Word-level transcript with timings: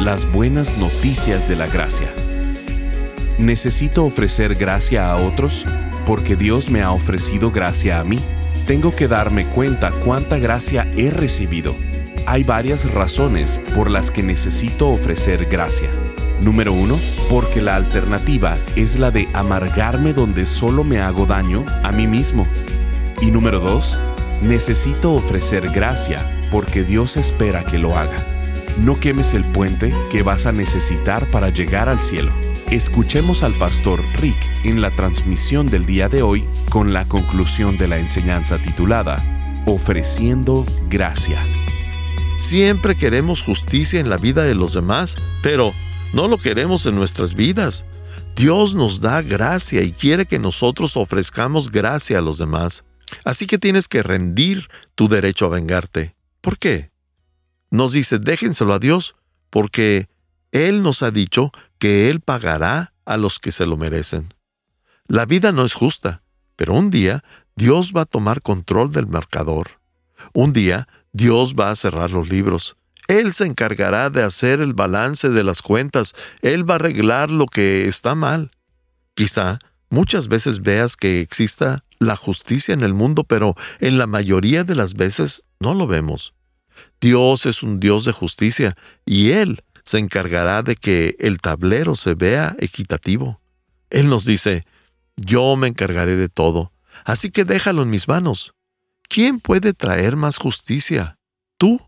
Las 0.00 0.30
buenas 0.30 0.76
noticias 0.76 1.48
de 1.48 1.56
la 1.56 1.66
gracia. 1.68 2.08
Necesito 3.38 4.04
ofrecer 4.04 4.54
gracia 4.54 5.10
a 5.10 5.16
otros 5.16 5.64
porque 6.04 6.36
Dios 6.36 6.70
me 6.70 6.82
ha 6.82 6.92
ofrecido 6.92 7.50
gracia 7.50 7.98
a 7.98 8.04
mí. 8.04 8.20
Tengo 8.66 8.94
que 8.94 9.08
darme 9.08 9.46
cuenta 9.46 9.90
cuánta 9.92 10.38
gracia 10.38 10.86
he 10.98 11.10
recibido. 11.10 11.74
Hay 12.26 12.44
varias 12.44 12.92
razones 12.92 13.58
por 13.74 13.90
las 13.90 14.10
que 14.10 14.22
necesito 14.22 14.88
ofrecer 14.88 15.46
gracia. 15.46 15.88
Número 16.42 16.74
uno, 16.74 16.98
porque 17.30 17.62
la 17.62 17.76
alternativa 17.76 18.58
es 18.76 18.98
la 18.98 19.10
de 19.10 19.30
amargarme 19.32 20.12
donde 20.12 20.44
solo 20.44 20.84
me 20.84 20.98
hago 20.98 21.24
daño 21.24 21.64
a 21.82 21.90
mí 21.90 22.06
mismo. 22.06 22.46
Y 23.22 23.30
número 23.30 23.60
dos, 23.60 23.98
necesito 24.42 25.14
ofrecer 25.14 25.70
gracia 25.70 26.38
porque 26.50 26.84
Dios 26.84 27.16
espera 27.16 27.64
que 27.64 27.78
lo 27.78 27.96
haga. 27.96 28.35
No 28.78 29.00
quemes 29.00 29.32
el 29.32 29.44
puente 29.52 29.94
que 30.10 30.22
vas 30.22 30.44
a 30.44 30.52
necesitar 30.52 31.30
para 31.30 31.48
llegar 31.48 31.88
al 31.88 32.02
cielo. 32.02 32.32
Escuchemos 32.70 33.42
al 33.42 33.54
pastor 33.54 34.02
Rick 34.20 34.36
en 34.64 34.82
la 34.82 34.90
transmisión 34.90 35.66
del 35.66 35.86
día 35.86 36.10
de 36.10 36.22
hoy 36.22 36.46
con 36.68 36.92
la 36.92 37.06
conclusión 37.06 37.78
de 37.78 37.88
la 37.88 37.98
enseñanza 37.98 38.60
titulada 38.60 39.64
Ofreciendo 39.66 40.66
Gracia. 40.90 41.42
Siempre 42.36 42.96
queremos 42.96 43.42
justicia 43.42 43.98
en 43.98 44.10
la 44.10 44.18
vida 44.18 44.42
de 44.42 44.54
los 44.54 44.74
demás, 44.74 45.16
pero 45.42 45.72
no 46.12 46.28
lo 46.28 46.36
queremos 46.36 46.84
en 46.84 46.96
nuestras 46.96 47.34
vidas. 47.34 47.86
Dios 48.34 48.74
nos 48.74 49.00
da 49.00 49.22
gracia 49.22 49.82
y 49.82 49.92
quiere 49.92 50.26
que 50.26 50.38
nosotros 50.38 50.98
ofrezcamos 50.98 51.70
gracia 51.70 52.18
a 52.18 52.22
los 52.22 52.36
demás. 52.36 52.84
Así 53.24 53.46
que 53.46 53.56
tienes 53.56 53.88
que 53.88 54.02
rendir 54.02 54.68
tu 54.94 55.08
derecho 55.08 55.46
a 55.46 55.48
vengarte. 55.48 56.14
¿Por 56.42 56.58
qué? 56.58 56.90
Nos 57.70 57.92
dice, 57.92 58.18
déjenselo 58.18 58.74
a 58.74 58.78
Dios, 58.78 59.16
porque 59.50 60.08
Él 60.52 60.82
nos 60.82 61.02
ha 61.02 61.10
dicho 61.10 61.50
que 61.78 62.10
Él 62.10 62.20
pagará 62.20 62.92
a 63.04 63.16
los 63.16 63.38
que 63.38 63.52
se 63.52 63.66
lo 63.66 63.76
merecen. 63.76 64.32
La 65.06 65.26
vida 65.26 65.52
no 65.52 65.64
es 65.64 65.74
justa, 65.74 66.22
pero 66.56 66.74
un 66.74 66.90
día 66.90 67.22
Dios 67.54 67.92
va 67.96 68.02
a 68.02 68.06
tomar 68.06 68.42
control 68.42 68.92
del 68.92 69.06
marcador. 69.06 69.80
Un 70.32 70.52
día 70.52 70.88
Dios 71.12 71.54
va 71.54 71.70
a 71.70 71.76
cerrar 71.76 72.10
los 72.10 72.28
libros. 72.28 72.76
Él 73.08 73.32
se 73.32 73.46
encargará 73.46 74.10
de 74.10 74.22
hacer 74.22 74.60
el 74.60 74.74
balance 74.74 75.30
de 75.30 75.44
las 75.44 75.62
cuentas. 75.62 76.12
Él 76.42 76.68
va 76.68 76.74
a 76.74 76.76
arreglar 76.76 77.30
lo 77.30 77.46
que 77.46 77.86
está 77.86 78.14
mal. 78.14 78.50
Quizá 79.14 79.60
muchas 79.90 80.28
veces 80.28 80.60
veas 80.60 80.96
que 80.96 81.20
exista 81.20 81.84
la 81.98 82.16
justicia 82.16 82.74
en 82.74 82.82
el 82.82 82.94
mundo, 82.94 83.24
pero 83.24 83.54
en 83.80 83.96
la 83.96 84.06
mayoría 84.06 84.64
de 84.64 84.74
las 84.74 84.94
veces 84.94 85.44
no 85.60 85.74
lo 85.74 85.86
vemos. 85.86 86.34
Dios 87.00 87.46
es 87.46 87.62
un 87.62 87.80
Dios 87.80 88.04
de 88.04 88.12
justicia 88.12 88.76
y 89.04 89.32
Él 89.32 89.62
se 89.84 89.98
encargará 89.98 90.62
de 90.62 90.74
que 90.74 91.16
el 91.20 91.38
tablero 91.38 91.94
se 91.94 92.14
vea 92.14 92.56
equitativo. 92.58 93.40
Él 93.90 94.08
nos 94.08 94.24
dice, 94.24 94.64
yo 95.16 95.56
me 95.56 95.68
encargaré 95.68 96.16
de 96.16 96.28
todo, 96.28 96.72
así 97.04 97.30
que 97.30 97.44
déjalo 97.44 97.82
en 97.82 97.90
mis 97.90 98.08
manos. 98.08 98.54
¿Quién 99.08 99.38
puede 99.38 99.72
traer 99.72 100.16
más 100.16 100.38
justicia? 100.38 101.18
¿Tú 101.56 101.80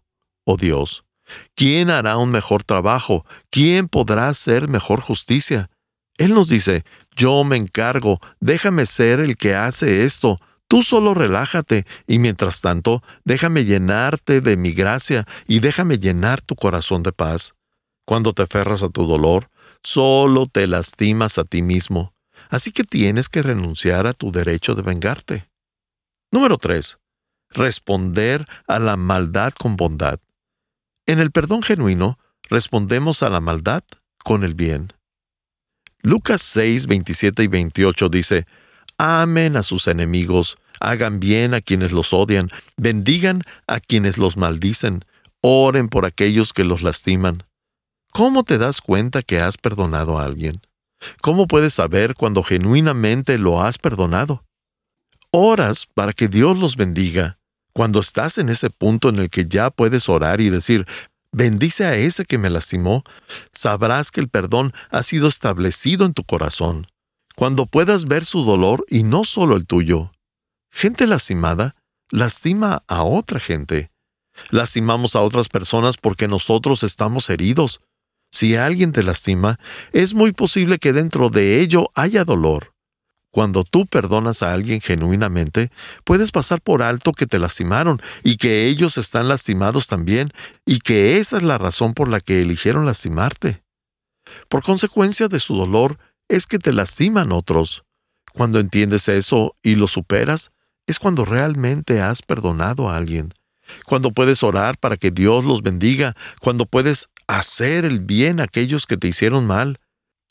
o 0.45 0.57
Dios? 0.57 1.05
¿Quién 1.55 1.91
hará 1.91 2.17
un 2.17 2.31
mejor 2.31 2.65
trabajo? 2.65 3.27
¿Quién 3.51 3.89
podrá 3.89 4.29
hacer 4.29 4.69
mejor 4.69 5.01
justicia? 5.01 5.69
Él 6.17 6.35
nos 6.35 6.49
dice, 6.49 6.85
yo 7.17 7.45
me 7.45 7.57
encargo, 7.57 8.19
déjame 8.41 8.87
ser 8.87 9.21
el 9.21 9.37
que 9.37 9.55
hace 9.55 10.05
esto, 10.05 10.41
Tú 10.69 10.83
solo 10.83 11.15
relájate 11.15 11.87
y 12.07 12.19
mientras 12.19 12.61
tanto 12.61 13.03
déjame 13.25 13.65
llenarte 13.65 14.43
de 14.43 14.59
mi 14.59 14.73
gracia 14.73 15.27
y 15.47 15.61
déjame 15.61 15.97
llenar 15.97 16.43
tu 16.43 16.55
corazón 16.55 17.03
de 17.03 17.13
paz. 17.13 17.55
Cuando 18.05 18.35
te 18.35 18.43
aferras 18.43 18.83
a 18.83 18.91
tu 18.91 19.07
dolor, 19.07 19.51
solo 19.83 20.47
te 20.47 20.67
lastimas 20.67 21.39
a 21.39 21.45
ti 21.45 21.63
mismo, 21.63 22.15
así 22.51 22.71
que 22.71 22.85
tienes 22.85 23.31
que 23.31 23.43
renunciar 23.43 24.07
a 24.07 24.13
tu 24.13 24.31
derecho 24.31 24.75
de 24.75 24.83
vengarte. 24.83 25.49
Número 26.31 26.59
3. 26.59 26.99
Responder 27.51 28.45
a 28.67 28.79
la 28.79 28.97
maldad 28.97 29.55
con 29.55 29.77
bondad. 29.77 30.21
En 31.07 31.19
el 31.19 31.31
perdón 31.31 31.63
genuino, 31.63 32.19
respondemos 32.51 33.23
a 33.23 33.31
la 33.31 33.41
maldad 33.41 33.83
con 34.23 34.45
el 34.45 34.55
bien. 34.55 34.93
Lucas 36.03 36.43
6, 36.43 36.87
27 36.87 37.43
y 37.43 37.47
28 37.47 38.09
dice, 38.11 38.47
Amen 39.01 39.57
a 39.57 39.63
sus 39.63 39.87
enemigos, 39.87 40.59
hagan 40.81 41.21
bien 41.21 41.55
a 41.55 41.61
quienes 41.61 41.93
los 41.93 42.13
odian, 42.13 42.51
bendigan 42.77 43.45
a 43.69 43.79
quienes 43.79 44.19
los 44.19 44.37
maldicen, 44.37 45.05
oren 45.41 45.89
por 45.89 46.05
aquellos 46.05 46.53
que 46.53 46.65
los 46.65 46.83
lastiman. 46.83 47.45
¿Cómo 48.13 48.43
te 48.43 48.59
das 48.59 48.81
cuenta 48.81 49.23
que 49.23 49.39
has 49.39 49.57
perdonado 49.57 50.19
a 50.19 50.25
alguien? 50.25 50.55
¿Cómo 51.23 51.47
puedes 51.47 51.75
saber 51.75 52.15
cuando 52.15 52.43
genuinamente 52.43 53.39
lo 53.39 53.63
has 53.63 53.79
perdonado? 53.79 54.45
Oras 55.31 55.87
para 55.95 56.13
que 56.13 56.27
Dios 56.27 56.59
los 56.59 56.77
bendiga. 56.77 57.39
Cuando 57.73 58.01
estás 58.01 58.37
en 58.39 58.49
ese 58.49 58.69
punto 58.69 59.11
en 59.11 59.19
el 59.19 59.31
que 59.31 59.45
ya 59.45 59.71
puedes 59.71 60.09
orar 60.09 60.41
y 60.41 60.49
decir, 60.49 60.89
bendice 61.31 61.85
a 61.85 61.95
ese 61.95 62.25
que 62.25 62.39
me 62.39 62.51
lastimó, 62.51 63.05
sabrás 63.53 64.11
que 64.11 64.21
el 64.21 64.29
perdón 64.29 64.73
ha 64.91 65.05
sido 65.05 65.29
establecido 65.29 66.05
en 66.05 66.15
tu 66.15 66.25
corazón 66.25 66.89
cuando 67.39 67.67
puedas 67.67 68.07
ver 68.07 68.25
su 68.25 68.43
dolor 68.45 68.85
y 68.89 69.05
no 69.05 69.23
solo 69.23 69.55
el 69.55 69.65
tuyo. 69.65 70.11
Gente 70.73 71.07
lastimada 71.07 71.77
lastima 72.11 72.83
a 72.89 73.05
otra 73.05 73.39
gente. 73.39 73.93
Lastimamos 74.51 75.15
a 75.15 75.21
otras 75.21 75.49
personas 75.49 75.99
porque 75.99 76.27
nosotros 76.27 76.83
estamos 76.83 77.31
heridos. 77.31 77.81
Si 78.33 78.57
alguien 78.57 78.91
te 78.91 79.05
lastima, 79.05 79.61
es 79.93 80.15
muy 80.15 80.33
posible 80.33 80.79
que 80.79 80.93
dentro 80.93 81.31
de 81.31 81.61
ello 81.61 81.91
haya 81.95 82.25
dolor. 82.25 82.75
Cuando 83.31 83.63
tú 83.63 83.87
perdonas 83.87 84.43
a 84.43 84.53
alguien 84.53 84.81
genuinamente, 84.81 85.71
puedes 86.03 86.33
pasar 86.33 86.61
por 86.61 86.83
alto 86.83 87.13
que 87.13 87.27
te 87.27 87.39
lastimaron 87.39 88.01
y 88.25 88.37
que 88.37 88.67
ellos 88.67 88.99
están 88.99 89.29
lastimados 89.29 89.87
también 89.87 90.33
y 90.67 90.81
que 90.81 91.19
esa 91.19 91.37
es 91.37 91.45
la 91.45 91.57
razón 91.57 91.95
por 91.95 92.09
la 92.09 92.19
que 92.19 92.43
eligieron 92.43 92.85
lastimarte. 92.85 93.63
Por 94.49 94.65
consecuencia 94.65 95.29
de 95.29 95.39
su 95.39 95.57
dolor, 95.57 95.99
es 96.29 96.47
que 96.47 96.59
te 96.59 96.73
lastiman 96.73 97.33
otros. 97.33 97.85
Cuando 98.33 98.61
entiendes 98.61 99.09
eso 99.09 99.57
y 99.63 99.75
lo 99.75 99.89
superas, 99.89 100.51
es 100.87 100.99
cuando 100.99 101.25
realmente 101.25 102.01
has 102.01 102.23
perdonado 102.23 102.89
a 102.89 102.97
alguien. 102.97 103.33
Cuando 103.87 104.13
puedes 104.13 104.43
orar 104.43 104.79
para 104.79 104.97
que 104.97 105.11
Dios 105.11 105.45
los 105.45 105.63
bendiga, 105.63 106.15
cuando 106.41 106.67
puedes 106.67 107.09
hacer 107.27 107.85
el 107.85 108.01
bien 108.01 108.41
a 108.41 108.45
aquellos 108.45 108.87
que 108.87 108.97
te 108.97 109.09
hicieron 109.09 109.47
mal, 109.47 109.79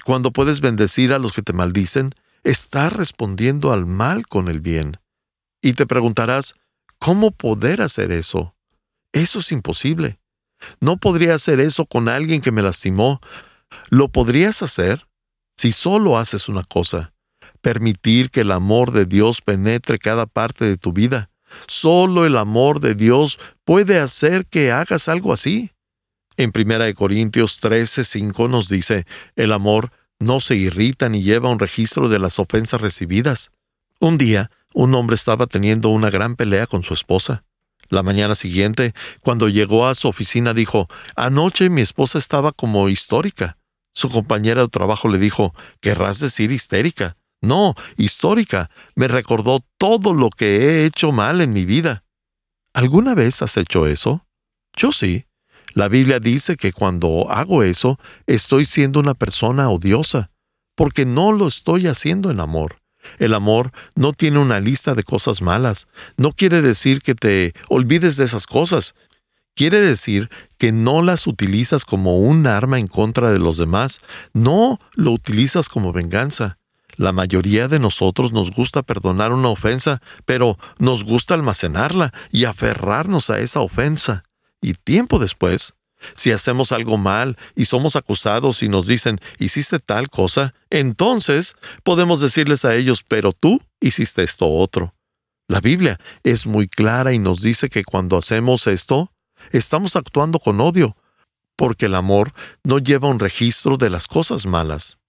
cuando 0.03 0.31
puedes 0.31 0.62
bendecir 0.62 1.13
a 1.13 1.19
los 1.19 1.34
que 1.34 1.41
te 1.41 1.53
maldicen, 1.53 2.12
estás 2.44 2.94
respondiendo 2.94 3.72
al 3.72 3.86
mal 3.86 4.25
con 4.28 4.47
el 4.47 4.62
bien. 4.62 4.97
Y 5.62 5.74
te 5.74 5.86
preguntarás, 5.86 6.56
¿cómo 6.97 7.31
poder 7.31 7.81
hacer 7.81 8.12
eso? 8.12 8.56
Eso 9.12 9.40
es 9.40 9.52
imposible. 9.52 10.19
No 10.80 10.97
podría 10.97 11.36
hacer 11.36 11.59
eso 11.59 11.86
con 11.86 12.10
alguien 12.10 12.42
que 12.42 12.51
me 12.51 12.62
lastimó. 12.62 13.19
¿Lo 13.89 14.10
podrías 14.10 14.63
hacer? 14.63 15.06
Si 15.57 15.71
solo 15.71 16.18
haces 16.18 16.48
una 16.48 16.63
cosa, 16.63 17.13
permitir 17.62 18.30
que 18.30 18.42
el 18.42 18.51
amor 18.51 18.92
de 18.92 19.06
Dios 19.06 19.42
penetre 19.42 19.98
cada 19.98 20.27
parte 20.27 20.65
de 20.65 20.77
tu 20.77 20.94
vida. 20.94 21.30
Solo 21.68 22.25
el 22.25 22.38
amor 22.38 22.80
de 22.80 22.94
Dios 22.94 23.39
puede 23.65 24.00
hacer 24.00 24.45
que 24.45 24.71
hagas 24.71 25.07
algo 25.07 25.33
así. 25.33 25.71
En 26.38 26.51
1 26.56 26.94
Corintios 26.95 27.59
13, 27.59 28.06
5 28.06 28.48
nos 28.48 28.69
dice, 28.69 29.06
el 29.36 29.51
amor 29.51 29.92
no 30.19 30.39
se 30.39 30.56
irrita 30.56 31.09
ni 31.09 31.24
lleva 31.24 31.50
un 31.50 31.59
registro 31.59 32.09
de 32.09 32.19
las 32.19 32.38
ofensas 32.38 32.80
recibidas. 32.80 33.50
Un 34.00 34.19
día, 34.19 34.51
un 34.74 34.94
hombre 34.94 35.15
estaba 35.15 35.48
teniendo 35.48 35.89
una 35.89 36.12
gran 36.12 36.36
pelea 36.36 36.68
con 36.68 36.83
su 36.83 36.94
esposa. 36.94 37.44
La 37.89 38.04
mañana 38.04 38.36
siguiente, 38.36 38.94
cuando 39.24 39.50
llegó 39.50 39.88
a 39.88 39.95
su 39.95 40.07
oficina, 40.07 40.54
dijo, 40.54 40.88
Anoche 41.15 41.69
mi 41.69 41.81
esposa 41.81 42.19
estaba 42.19 42.51
como 42.51 42.89
histórica. 42.89 43.57
Su 43.97 44.09
compañera 44.09 44.61
de 44.61 44.67
trabajo 44.67 45.07
le 45.07 45.17
dijo, 45.17 45.55
querrás 45.81 46.19
decir 46.19 46.51
histérica. 46.51 47.17
No, 47.41 47.73
histórica. 47.97 48.69
Me 48.94 49.07
recordó 49.07 49.65
todo 49.79 50.13
lo 50.13 50.29
que 50.29 50.45
he 50.57 50.85
hecho 50.85 51.11
mal 51.11 51.41
en 51.41 51.51
mi 51.51 51.65
vida. 51.65 52.03
¿Alguna 52.75 53.15
vez 53.15 53.41
has 53.41 53.57
hecho 53.57 53.88
eso? 53.88 54.23
Yo 54.75 54.91
sí. 54.91 55.25
La 55.73 55.88
Biblia 55.88 56.19
dice 56.19 56.57
que 56.57 56.73
cuando 56.73 57.31
hago 57.31 57.63
eso, 57.63 57.99
estoy 58.27 58.65
siendo 58.65 58.99
una 58.99 59.15
persona 59.15 59.67
odiosa, 59.67 60.29
porque 60.75 61.03
no 61.07 61.31
lo 61.31 61.47
estoy 61.47 61.88
haciendo 61.88 62.29
en 62.29 62.39
amor. 62.39 62.79
El 63.17 63.33
amor 63.33 63.71
no 63.95 64.13
tiene 64.13 64.38
una 64.38 64.59
lista 64.59 64.94
de 64.94 65.01
cosas 65.01 65.41
malas. 65.41 65.88
No 66.17 66.33
quiere 66.33 66.61
decir 66.61 67.01
que 67.01 67.15
te 67.15 67.55
olvides 67.67 68.15
de 68.15 68.25
esas 68.25 68.45
cosas. 68.45 68.94
Quiere 69.55 69.81
decir 69.81 70.29
que 70.57 70.71
no 70.71 71.01
las 71.01 71.27
utilizas 71.27 71.86
como 71.86 72.18
un 72.18 72.48
arma 72.48 72.80
en 72.80 72.88
contra 72.88 73.31
de 73.31 73.39
los 73.39 73.57
demás. 73.57 74.00
No 74.33 74.80
lo 74.95 75.12
utilizas 75.12 75.69
como 75.69 75.94
venganza. 75.94 76.57
La 76.95 77.12
mayoría 77.12 77.68
de 77.68 77.80
nosotros 77.80 78.31
nos 78.31 78.51
gusta 78.51 78.81
perdonar 78.81 79.31
una 79.31 79.50
ofensa, 79.50 80.01
pero 80.25 80.57
nos 80.80 81.04
gusta 81.04 81.36
almacenarla 81.36 82.12
y 82.31 82.45
aferrarnos 82.45 83.30
a 83.30 83.39
esa 83.39 83.59
ofensa. 83.59 84.24
Y 84.62 84.74
tiempo 84.74 85.19
después, 85.19 85.75
si 86.15 86.31
hacemos 86.31 86.71
algo 86.71 86.98
mal 86.98 87.38
y 87.56 87.65
somos 87.65 87.95
acusados 87.95 88.63
y 88.63 88.69
nos 88.69 88.88
dicen, 88.88 89.19
hiciste 89.38 89.80
tal 89.80 90.09
cosa, 90.09 90.56
entonces 90.71 91.54
podemos 91.83 92.19
decirles 92.19 92.65
a 92.65 92.75
ellos, 92.75 93.04
pero 93.07 93.31
tú 93.31 93.62
hiciste 93.80 94.24
esto 94.24 94.51
otro. 94.51 94.95
La 95.48 95.62
Biblia 95.62 96.00
es 96.24 96.45
muy 96.45 96.68
clara 96.68 97.13
y 97.13 97.19
nos 97.19 97.42
dice 97.42 97.69
que 97.69 97.83
cuando 97.83 98.18
hacemos 98.18 98.68
esto, 98.68 99.13
estamos 99.51 99.95
actuando 99.95 100.39
con 100.39 100.59
odio, 100.61 100.95
porque 101.55 101.88
el 101.88 101.95
amor 101.95 102.33
no 102.63 102.79
lleva 102.79 103.09
un 103.09 103.19
registro 103.19 103.77
de 103.77 103.89
las 103.89 104.07
cosas 104.07 104.45
malas. 104.45 104.99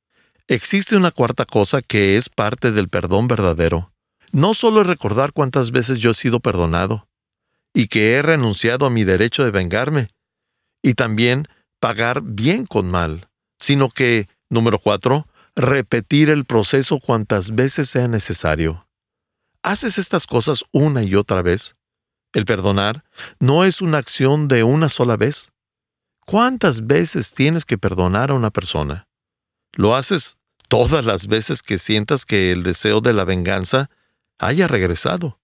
Existe 0.46 0.96
una 0.96 1.10
cuarta 1.10 1.44
cosa 1.44 1.82
que 1.82 2.16
es 2.16 2.28
parte 2.28 2.72
del 2.72 2.88
perdón 2.88 3.28
verdadero. 3.28 3.92
No 4.32 4.54
solo 4.54 4.80
es 4.80 4.86
recordar 4.86 5.32
cuántas 5.32 5.70
veces 5.70 5.98
yo 5.98 6.10
he 6.10 6.14
sido 6.14 6.40
perdonado 6.40 7.06
y 7.74 7.88
que 7.88 8.14
he 8.14 8.22
renunciado 8.22 8.86
a 8.86 8.90
mi 8.90 9.04
derecho 9.04 9.44
de 9.44 9.50
vengarme, 9.50 10.08
y 10.82 10.94
también 10.94 11.48
pagar 11.80 12.22
bien 12.22 12.66
con 12.66 12.90
mal, 12.90 13.28
sino 13.58 13.90
que, 13.90 14.28
número 14.48 14.78
cuatro, 14.78 15.26
repetir 15.54 16.30
el 16.30 16.44
proceso 16.44 16.98
cuantas 16.98 17.54
veces 17.54 17.88
sea 17.88 18.08
necesario. 18.08 18.86
¿Haces 19.62 19.98
estas 19.98 20.26
cosas 20.26 20.64
una 20.72 21.02
y 21.02 21.14
otra 21.14 21.42
vez? 21.42 21.74
El 22.34 22.44
perdonar 22.44 23.04
no 23.40 23.64
es 23.64 23.80
una 23.80 23.98
acción 23.98 24.48
de 24.48 24.62
una 24.62 24.88
sola 24.88 25.16
vez. 25.16 25.50
¿Cuántas 26.26 26.86
veces 26.86 27.32
tienes 27.32 27.64
que 27.64 27.78
perdonar 27.78 28.30
a 28.30 28.34
una 28.34 28.50
persona? 28.50 29.08
¿Lo 29.74 29.94
haces 29.94 30.36
todas 30.68 31.04
las 31.04 31.26
veces 31.26 31.62
que 31.62 31.78
sientas 31.78 32.26
que 32.26 32.52
el 32.52 32.62
deseo 32.62 33.00
de 33.00 33.14
la 33.14 33.24
venganza 33.24 33.88
haya 34.38 34.68
regresado? 34.68 35.40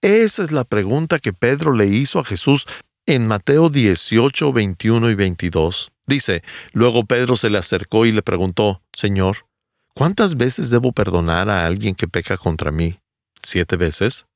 Esa 0.00 0.42
es 0.42 0.52
la 0.52 0.64
pregunta 0.64 1.18
que 1.18 1.34
Pedro 1.34 1.72
le 1.72 1.86
hizo 1.86 2.18
a 2.18 2.24
Jesús 2.24 2.66
en 3.04 3.26
Mateo 3.26 3.68
18, 3.68 4.52
21 4.52 5.10
y 5.10 5.14
22. 5.14 5.92
Dice, 6.06 6.42
luego 6.72 7.04
Pedro 7.04 7.36
se 7.36 7.50
le 7.50 7.58
acercó 7.58 8.06
y 8.06 8.12
le 8.12 8.22
preguntó, 8.22 8.82
Señor, 8.92 9.46
¿cuántas 9.94 10.36
veces 10.36 10.70
debo 10.70 10.92
perdonar 10.92 11.50
a 11.50 11.66
alguien 11.66 11.94
que 11.94 12.08
peca 12.08 12.36
contra 12.36 12.72
mí? 12.72 13.00
¿Siete 13.42 13.76
veces? 13.76 14.26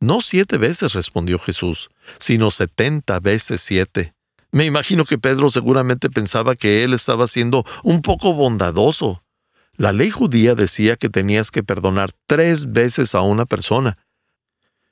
No 0.00 0.20
siete 0.20 0.58
veces, 0.58 0.92
respondió 0.92 1.38
Jesús, 1.38 1.90
sino 2.18 2.50
setenta 2.50 3.20
veces 3.20 3.60
siete. 3.60 4.14
Me 4.52 4.64
imagino 4.64 5.04
que 5.04 5.18
Pedro 5.18 5.50
seguramente 5.50 6.08
pensaba 6.08 6.56
que 6.56 6.84
él 6.84 6.94
estaba 6.94 7.26
siendo 7.26 7.64
un 7.82 8.02
poco 8.02 8.32
bondadoso. 8.32 9.22
La 9.76 9.92
ley 9.92 10.10
judía 10.10 10.54
decía 10.54 10.96
que 10.96 11.08
tenías 11.08 11.50
que 11.50 11.62
perdonar 11.62 12.12
tres 12.26 12.72
veces 12.72 13.14
a 13.14 13.20
una 13.20 13.44
persona, 13.44 13.96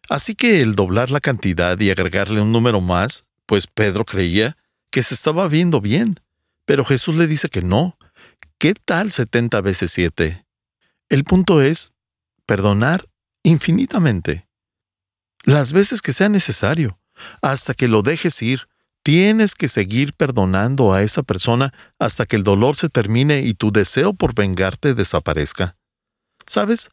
Así 0.08 0.34
que 0.34 0.60
el 0.62 0.76
doblar 0.76 1.10
la 1.10 1.20
cantidad 1.20 1.78
y 1.80 1.90
agregarle 1.90 2.40
un 2.40 2.52
número 2.52 2.80
más, 2.80 3.24
pues 3.44 3.66
Pedro 3.66 4.04
creía 4.04 4.56
que 4.90 5.02
se 5.02 5.14
estaba 5.14 5.48
viendo 5.48 5.80
bien, 5.80 6.20
pero 6.64 6.84
Jesús 6.84 7.16
le 7.16 7.26
dice 7.26 7.48
que 7.48 7.62
no. 7.62 7.98
¿Qué 8.58 8.74
tal 8.74 9.10
70 9.10 9.60
veces 9.60 9.90
7? 9.92 10.46
El 11.08 11.24
punto 11.24 11.60
es 11.60 11.92
perdonar 12.46 13.08
infinitamente. 13.42 14.45
Las 15.46 15.70
veces 15.72 16.02
que 16.02 16.12
sea 16.12 16.28
necesario, 16.28 16.98
hasta 17.40 17.72
que 17.72 17.86
lo 17.86 18.02
dejes 18.02 18.42
ir, 18.42 18.66
tienes 19.04 19.54
que 19.54 19.68
seguir 19.68 20.12
perdonando 20.12 20.92
a 20.92 21.02
esa 21.02 21.22
persona 21.22 21.72
hasta 22.00 22.26
que 22.26 22.34
el 22.34 22.42
dolor 22.42 22.74
se 22.74 22.88
termine 22.88 23.42
y 23.42 23.54
tu 23.54 23.70
deseo 23.70 24.12
por 24.12 24.34
vengarte 24.34 24.92
desaparezca. 24.92 25.76
¿Sabes? 26.48 26.90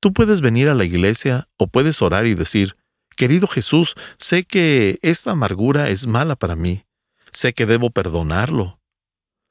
Tú 0.00 0.14
puedes 0.14 0.40
venir 0.40 0.70
a 0.70 0.74
la 0.74 0.86
iglesia 0.86 1.46
o 1.58 1.66
puedes 1.66 2.00
orar 2.00 2.26
y 2.26 2.34
decir, 2.34 2.74
Querido 3.16 3.46
Jesús, 3.46 3.96
sé 4.16 4.44
que 4.44 4.98
esta 5.02 5.32
amargura 5.32 5.90
es 5.90 6.06
mala 6.06 6.36
para 6.36 6.56
mí. 6.56 6.86
Sé 7.32 7.52
que 7.52 7.66
debo 7.66 7.90
perdonarlo. 7.90 8.80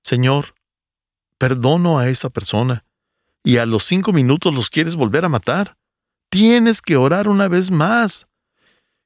Señor, 0.02 0.56
perdono 1.38 2.00
a 2.00 2.10
esa 2.10 2.32
persona 2.32 2.84
y 3.44 3.58
a 3.58 3.68
los 3.68 3.84
cinco 3.84 4.12
minutos 4.12 4.56
los 4.56 4.72
quieres 4.72 4.96
volver 4.96 5.24
a 5.24 5.30
matar. 5.30 5.78
Tienes 6.32 6.82
que 6.82 6.98
orar 6.98 7.28
una 7.28 7.48
vez 7.48 7.70
más. 7.70 8.26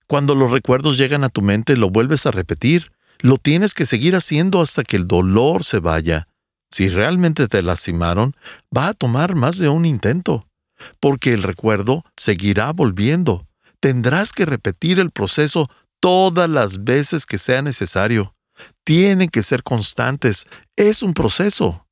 Cuando 0.07 0.35
los 0.35 0.51
recuerdos 0.51 0.97
llegan 0.97 1.23
a 1.23 1.29
tu 1.29 1.41
mente, 1.41 1.77
lo 1.77 1.89
vuelves 1.89 2.25
a 2.25 2.31
repetir. 2.31 2.91
Lo 3.19 3.37
tienes 3.37 3.73
que 3.73 3.85
seguir 3.85 4.15
haciendo 4.15 4.61
hasta 4.61 4.83
que 4.83 4.97
el 4.97 5.07
dolor 5.07 5.63
se 5.63 5.79
vaya. 5.79 6.27
Si 6.71 6.89
realmente 6.89 7.47
te 7.47 7.61
lastimaron, 7.61 8.35
va 8.75 8.89
a 8.89 8.93
tomar 8.93 9.35
más 9.35 9.57
de 9.57 9.69
un 9.69 9.85
intento 9.85 10.47
porque 10.99 11.33
el 11.33 11.43
recuerdo 11.43 12.03
seguirá 12.17 12.71
volviendo. 12.71 13.47
Tendrás 13.79 14.31
que 14.31 14.45
repetir 14.45 14.99
el 14.99 15.11
proceso 15.11 15.69
todas 15.99 16.49
las 16.49 16.83
veces 16.83 17.25
que 17.25 17.37
sea 17.37 17.61
necesario. 17.61 18.35
Tienen 18.83 19.29
que 19.29 19.43
ser 19.43 19.63
constantes. 19.63 20.45
Es 20.75 21.03
un 21.03 21.13
proceso. 21.13 21.87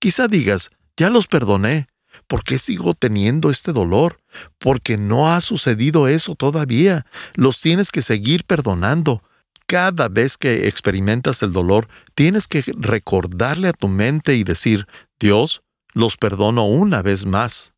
Quizá 0.00 0.28
digas, 0.28 0.70
ya 0.96 1.10
los 1.10 1.26
perdoné. 1.26 1.86
¿Por 2.28 2.44
qué 2.44 2.58
sigo 2.58 2.94
teniendo 2.94 3.50
este 3.50 3.72
dolor? 3.72 4.20
Porque 4.58 4.96
no 4.96 5.32
ha 5.32 5.40
sucedido 5.40 6.06
eso 6.06 6.34
todavía. 6.34 7.04
Los 7.34 7.60
tienes 7.60 7.90
que 7.90 8.02
seguir 8.02 8.44
perdonando. 8.44 9.22
Cada 9.66 10.08
vez 10.08 10.36
que 10.36 10.68
experimentas 10.68 11.42
el 11.42 11.52
dolor, 11.52 11.88
tienes 12.14 12.46
que 12.46 12.62
recordarle 12.76 13.68
a 13.68 13.72
tu 13.72 13.88
mente 13.88 14.36
y 14.36 14.44
decir, 14.44 14.86
Dios, 15.18 15.62
los 15.94 16.16
perdono 16.16 16.64
una 16.64 17.02
vez 17.02 17.26
más 17.26 17.74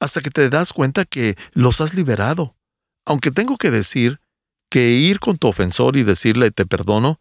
hasta 0.00 0.20
que 0.20 0.30
te 0.30 0.50
das 0.50 0.72
cuenta 0.72 1.04
que 1.04 1.36
los 1.52 1.80
has 1.80 1.94
liberado. 1.94 2.54
Aunque 3.04 3.30
tengo 3.30 3.56
que 3.56 3.70
decir 3.70 4.20
que 4.68 4.90
ir 4.90 5.20
con 5.20 5.38
tu 5.38 5.48
ofensor 5.48 5.96
y 5.96 6.02
decirle 6.02 6.50
te 6.50 6.66
perdono, 6.66 7.20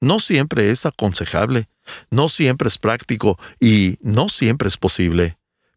no 0.00 0.18
siempre 0.18 0.70
es 0.70 0.86
aconsejable, 0.86 1.68
no 2.10 2.28
siempre 2.28 2.68
es 2.68 2.78
práctico 2.78 3.38
y 3.60 3.98
no 4.02 4.28
siempre 4.28 4.68
es 4.68 4.76
posible. 4.76 5.36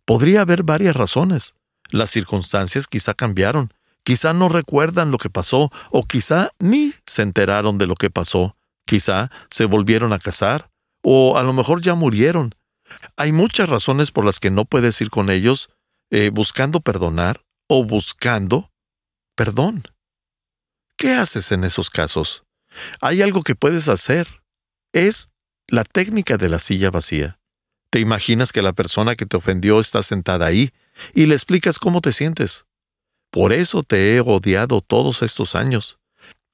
Podría 0.09 0.41
haber 0.41 0.63
varias 0.63 0.95
razones. 0.95 1.53
Las 1.91 2.09
circunstancias 2.09 2.87
quizá 2.87 3.13
cambiaron, 3.13 3.71
quizá 4.03 4.33
no 4.33 4.49
recuerdan 4.49 5.11
lo 5.11 5.19
que 5.19 5.29
pasó 5.29 5.71
o 5.91 6.03
quizá 6.03 6.49
ni 6.57 6.95
se 7.05 7.21
enteraron 7.21 7.77
de 7.77 7.85
lo 7.85 7.93
que 7.93 8.09
pasó, 8.09 8.57
quizá 8.87 9.29
se 9.51 9.65
volvieron 9.65 10.11
a 10.11 10.17
casar 10.17 10.71
o 11.03 11.37
a 11.37 11.43
lo 11.43 11.53
mejor 11.53 11.83
ya 11.83 11.93
murieron. 11.93 12.55
Hay 13.17 13.31
muchas 13.31 13.69
razones 13.69 14.09
por 14.09 14.25
las 14.25 14.39
que 14.39 14.49
no 14.49 14.65
puedes 14.65 14.99
ir 14.99 15.11
con 15.11 15.29
ellos 15.29 15.69
eh, 16.09 16.31
buscando 16.33 16.79
perdonar 16.79 17.45
o 17.67 17.83
buscando 17.83 18.71
perdón. 19.35 19.83
¿Qué 20.97 21.13
haces 21.13 21.51
en 21.51 21.63
esos 21.63 21.91
casos? 21.91 22.41
Hay 22.99 23.21
algo 23.21 23.43
que 23.43 23.53
puedes 23.53 23.87
hacer. 23.87 24.41
Es 24.91 25.29
la 25.67 25.83
técnica 25.83 26.37
de 26.37 26.49
la 26.49 26.57
silla 26.57 26.89
vacía. 26.89 27.38
Te 27.89 27.99
imaginas 27.99 28.51
que 28.51 28.61
la 28.61 28.73
persona 28.73 29.15
que 29.15 29.25
te 29.25 29.37
ofendió 29.37 29.79
está 29.79 30.03
sentada 30.03 30.45
ahí 30.45 30.71
y 31.13 31.25
le 31.25 31.35
explicas 31.35 31.79
cómo 31.79 32.01
te 32.01 32.11
sientes. 32.11 32.65
Por 33.31 33.53
eso 33.53 33.83
te 33.83 34.15
he 34.15 34.21
odiado 34.21 34.81
todos 34.81 35.21
estos 35.21 35.55
años. 35.55 35.99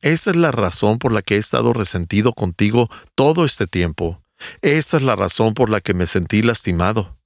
Esa 0.02 0.32
es 0.32 0.36
la 0.36 0.52
razón 0.52 1.00
por 1.00 1.12
la 1.12 1.22
que 1.22 1.36
he 1.36 1.40
estado 1.40 1.74
resentido 1.74 2.34
contigo 2.34 2.90
todo 3.16 3.46
este 3.46 3.68
tiempo. 3.68 4.22
Esta 4.62 4.98
es 4.98 5.04
la 5.04 5.16
razón 5.16 5.54
por 5.54 5.70
la 5.70 5.82
que 5.82 5.94
me 5.94 6.08
sentí 6.08 6.42
lastimado. 6.42 7.18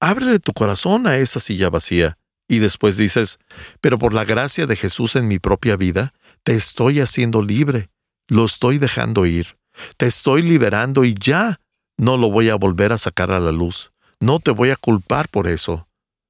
Ábrele 0.00 0.38
tu 0.38 0.52
corazón 0.52 1.06
a 1.06 1.16
esa 1.16 1.40
silla 1.40 1.70
vacía 1.70 2.18
y 2.48 2.58
después 2.58 2.96
dices, 2.96 3.38
pero 3.80 3.98
por 3.98 4.14
la 4.14 4.24
gracia 4.24 4.66
de 4.66 4.76
Jesús 4.76 5.16
en 5.16 5.28
mi 5.28 5.38
propia 5.38 5.76
vida, 5.76 6.14
te 6.42 6.54
estoy 6.54 7.00
haciendo 7.00 7.42
libre, 7.42 7.90
lo 8.28 8.44
estoy 8.44 8.78
dejando 8.78 9.26
ir, 9.26 9.58
te 9.96 10.06
estoy 10.06 10.42
liberando 10.42 11.04
y 11.04 11.14
ya 11.14 11.60
no 11.98 12.16
lo 12.16 12.30
voy 12.30 12.48
a 12.48 12.54
volver 12.54 12.92
a 12.92 12.98
sacar 12.98 13.30
a 13.30 13.40
la 13.40 13.52
luz. 13.52 13.90
No 14.20 14.38
te 14.38 14.52
voy 14.52 14.70
a 14.70 14.76
culpar 14.76 15.28
por 15.28 15.46
eso. 15.48 15.88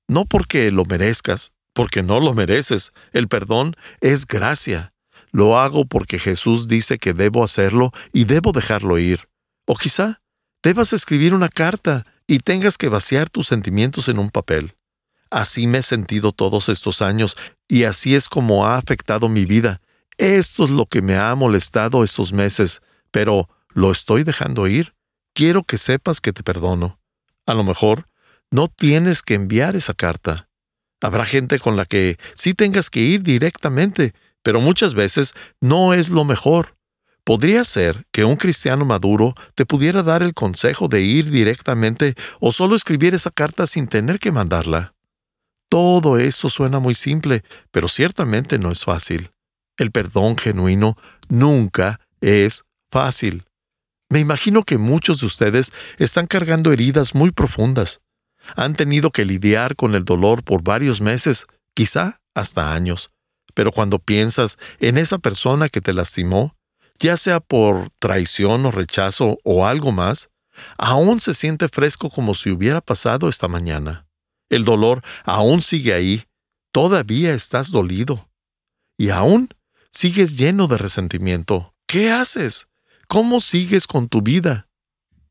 No 0.09 0.25
porque 0.25 0.71
lo 0.73 0.85
merezcas, 0.85 1.53
porque 1.75 2.03
no 2.03 2.21
lo 2.21 2.35
mereces. 2.35 2.93
El 3.13 3.29
perdón 3.29 3.77
es 4.01 4.27
gracia. 4.27 4.93
Lo 5.31 5.59
hago 5.59 5.85
porque 5.85 6.19
Jesús 6.19 6.69
dice 6.69 6.99
que 6.99 7.13
debo 7.13 7.45
hacerlo 7.45 7.93
y 8.13 8.25
debo 8.25 8.53
dejarlo 8.53 8.99
ir. 8.99 9.29
O 9.67 9.77
quizá 9.77 10.23
debas 10.63 10.95
escribir 10.95 11.35
una 11.35 11.51
carta 11.51 12.07
y 12.27 12.39
tengas 12.39 12.79
que 12.79 12.89
vaciar 12.89 13.29
tus 13.29 13.47
sentimientos 13.47 14.09
en 14.09 14.19
un 14.19 14.31
papel. 14.31 14.75
Así 15.31 15.67
me 15.67 15.79
he 15.79 15.83
sentido 15.83 16.33
todos 16.33 16.71
estos 16.71 17.03
años 17.03 17.37
y 17.69 17.85
así 17.85 18.15
es 18.15 18.31
como 18.31 18.67
ha 18.67 18.79
afectado 18.79 19.29
mi 19.29 19.45
vida. 19.45 19.83
Esto 20.17 20.65
es 20.65 20.71
lo 20.71 20.87
que 20.87 21.03
me 21.03 21.17
ha 21.17 21.35
molestado 21.35 22.03
estos 22.03 22.33
meses. 22.33 22.81
pero 23.11 23.49
lo 23.75 23.93
estoy 23.93 24.25
dejando 24.25 24.67
ir. 24.67 24.95
Quiero 25.39 25.63
que 25.63 25.79
sepas 25.79 26.21
que 26.21 26.33
te 26.33 26.43
perdono. 26.43 26.99
A 27.47 27.55
lo 27.55 27.63
mejor 27.63 28.09
no 28.51 28.67
tienes 28.67 29.23
que 29.23 29.35
enviar 29.35 29.77
esa 29.77 29.95
carta. 29.95 30.49
Habrá 31.01 31.25
gente 31.25 31.61
con 31.61 31.77
la 31.77 31.85
que 31.85 32.19
sí 32.35 32.55
tengas 32.55 32.91
que 32.91 32.99
ir 32.99 33.23
directamente, 33.23 34.15
pero 34.43 34.61
muchas 34.61 34.95
veces 34.95 35.35
no 35.61 35.95
es 35.95 36.11
lo 36.11 36.25
mejor. 36.25 36.77
Podría 37.23 37.63
ser 37.63 38.05
que 38.11 38.25
un 38.25 38.35
cristiano 38.35 38.85
maduro 38.85 39.33
te 39.55 39.65
pudiera 39.65 40.03
dar 40.03 40.25
el 40.25 40.35
consejo 40.35 40.89
de 40.89 41.03
ir 41.03 41.31
directamente 41.31 42.17
o 42.41 42.51
solo 42.51 42.75
escribir 42.75 43.15
esa 43.15 43.31
carta 43.31 43.69
sin 43.69 43.87
tener 43.87 44.19
que 44.19 44.33
mandarla. 44.33 44.93
Todo 45.69 46.19
eso 46.19 46.51
suena 46.51 46.81
muy 46.81 46.97
simple, 46.97 47.45
pero 47.71 47.87
ciertamente 47.87 48.59
no 48.59 48.73
es 48.73 48.83
fácil. 48.83 49.31
El 49.77 49.93
perdón 49.93 50.37
genuino 50.37 50.97
nunca 51.29 52.01
es 52.21 52.65
fácil. 52.91 53.48
Me 54.11 54.21
imagino 54.21 54.63
que 54.63 54.79
muchos 54.79 55.21
de 55.21 55.27
ustedes 55.27 55.73
están 55.99 56.27
cargando 56.27 56.73
heridas 56.73 57.15
muy 57.15 57.31
profundas. 57.31 58.01
Han 58.57 58.75
tenido 58.75 59.11
que 59.11 59.25
lidiar 59.25 59.77
con 59.77 59.95
el 59.95 60.05
dolor 60.05 60.43
por 60.43 60.63
varios 60.63 61.01
meses, 61.01 61.47
quizá 61.75 62.21
hasta 62.35 62.73
años. 62.73 63.11
Pero 63.55 63.73
cuando 63.73 63.99
piensas 63.99 64.57
en 64.81 64.97
esa 64.97 65.19
persona 65.19 65.69
que 65.69 65.81
te 65.81 65.93
lastimó, 65.93 66.57
ya 66.99 67.17
sea 67.17 67.41
por 67.41 67.91
traición 67.99 68.65
o 68.65 68.71
rechazo 68.71 69.39
o 69.45 69.67
algo 69.67 69.93
más, 69.93 70.31
aún 70.79 71.21
se 71.21 71.35
siente 71.35 71.69
fresco 71.69 72.09
como 72.09 72.35
si 72.35 72.51
hubiera 72.51 72.81
pasado 72.81 73.29
esta 73.29 73.49
mañana. 73.49 74.07
El 74.49 74.65
dolor 74.65 75.03
aún 75.25 75.61
sigue 75.61 75.93
ahí, 75.93 76.25
todavía 76.73 77.35
estás 77.35 77.71
dolido. 77.71 78.31
Y 78.97 79.11
aún 79.11 79.51
sigues 79.93 80.37
lleno 80.37 80.67
de 80.67 80.79
resentimiento. 80.79 81.75
¿Qué 81.87 82.11
haces? 82.11 82.68
¿Cómo 83.09 83.41
sigues 83.41 83.87
con 83.87 84.07
tu 84.09 84.21
vida? 84.21 84.69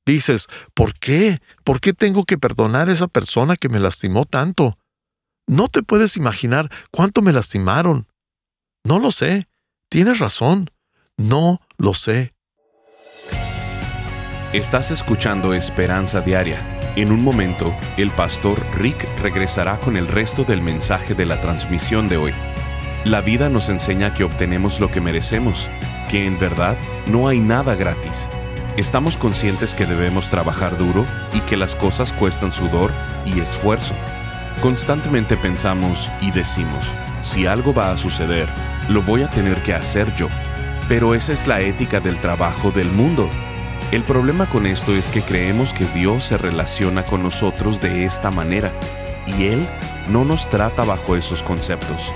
Dices, 0.03 0.47
¿por 0.73 0.95
qué? 0.95 1.39
¿Por 1.63 1.79
qué 1.79 1.93
tengo 1.93 2.25
que 2.25 2.39
perdonar 2.39 2.89
a 2.89 2.93
esa 2.93 3.07
persona 3.07 3.55
que 3.55 3.69
me 3.69 3.79
lastimó 3.79 4.25
tanto? 4.25 4.79
No 5.45 5.67
te 5.67 5.83
puedes 5.83 6.17
imaginar 6.17 6.71
cuánto 6.91 7.21
me 7.21 7.33
lastimaron. 7.33 8.07
No 8.83 8.97
lo 8.97 9.11
sé. 9.11 9.47
Tienes 9.89 10.17
razón. 10.17 10.71
No 11.17 11.61
lo 11.77 11.93
sé. 11.93 12.33
Estás 14.53 14.89
escuchando 14.89 15.53
Esperanza 15.53 16.21
Diaria. 16.21 16.79
En 16.95 17.11
un 17.11 17.23
momento, 17.23 17.75
el 17.97 18.11
pastor 18.11 18.59
Rick 18.75 19.07
regresará 19.19 19.79
con 19.79 19.97
el 19.97 20.07
resto 20.07 20.43
del 20.43 20.63
mensaje 20.63 21.13
de 21.13 21.27
la 21.27 21.41
transmisión 21.41 22.09
de 22.09 22.17
hoy. 22.17 22.33
La 23.05 23.21
vida 23.21 23.49
nos 23.49 23.69
enseña 23.69 24.15
que 24.15 24.23
obtenemos 24.23 24.79
lo 24.79 24.89
que 24.89 24.99
merecemos, 24.99 25.69
que 26.07 26.25
en 26.25 26.39
verdad 26.39 26.77
no 27.07 27.27
hay 27.27 27.39
nada 27.39 27.75
gratis. 27.75 28.29
Estamos 28.77 29.17
conscientes 29.17 29.73
que 29.73 29.85
debemos 29.85 30.29
trabajar 30.29 30.77
duro 30.77 31.05
y 31.33 31.41
que 31.41 31.57
las 31.57 31.75
cosas 31.75 32.13
cuestan 32.13 32.51
sudor 32.51 32.91
y 33.25 33.39
esfuerzo. 33.39 33.95
Constantemente 34.61 35.37
pensamos 35.37 36.11
y 36.21 36.31
decimos, 36.31 36.93
si 37.21 37.45
algo 37.45 37.73
va 37.73 37.91
a 37.91 37.97
suceder, 37.97 38.47
lo 38.87 39.01
voy 39.01 39.23
a 39.23 39.29
tener 39.29 39.63
que 39.63 39.73
hacer 39.73 40.13
yo. 40.15 40.27
Pero 40.87 41.15
esa 41.15 41.33
es 41.33 41.47
la 41.47 41.61
ética 41.61 41.99
del 41.99 42.19
trabajo 42.21 42.71
del 42.71 42.91
mundo. 42.91 43.29
El 43.91 44.03
problema 44.03 44.49
con 44.49 44.65
esto 44.65 44.95
es 44.95 45.09
que 45.09 45.21
creemos 45.21 45.73
que 45.73 45.85
Dios 45.85 46.25
se 46.25 46.37
relaciona 46.37 47.03
con 47.03 47.23
nosotros 47.23 47.79
de 47.81 48.05
esta 48.05 48.31
manera 48.31 48.73
y 49.25 49.45
Él 49.45 49.67
no 50.07 50.23
nos 50.23 50.49
trata 50.49 50.83
bajo 50.83 51.15
esos 51.15 51.43
conceptos. 51.43 52.13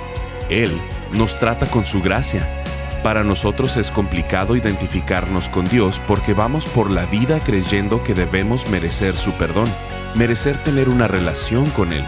Él 0.49 0.79
nos 1.11 1.35
trata 1.35 1.67
con 1.67 1.85
su 1.85 2.01
gracia. 2.01 2.60
Para 3.03 3.23
nosotros 3.23 3.77
es 3.77 3.89
complicado 3.89 4.55
identificarnos 4.55 5.49
con 5.49 5.65
Dios 5.65 5.99
porque 6.05 6.35
vamos 6.35 6.65
por 6.67 6.91
la 6.91 7.07
vida 7.07 7.39
creyendo 7.39 8.03
que 8.03 8.13
debemos 8.13 8.69
merecer 8.69 9.17
su 9.17 9.31
perdón, 9.33 9.67
merecer 10.13 10.61
tener 10.61 10.87
una 10.87 11.07
relación 11.07 11.67
con 11.71 11.93
Él. 11.93 12.05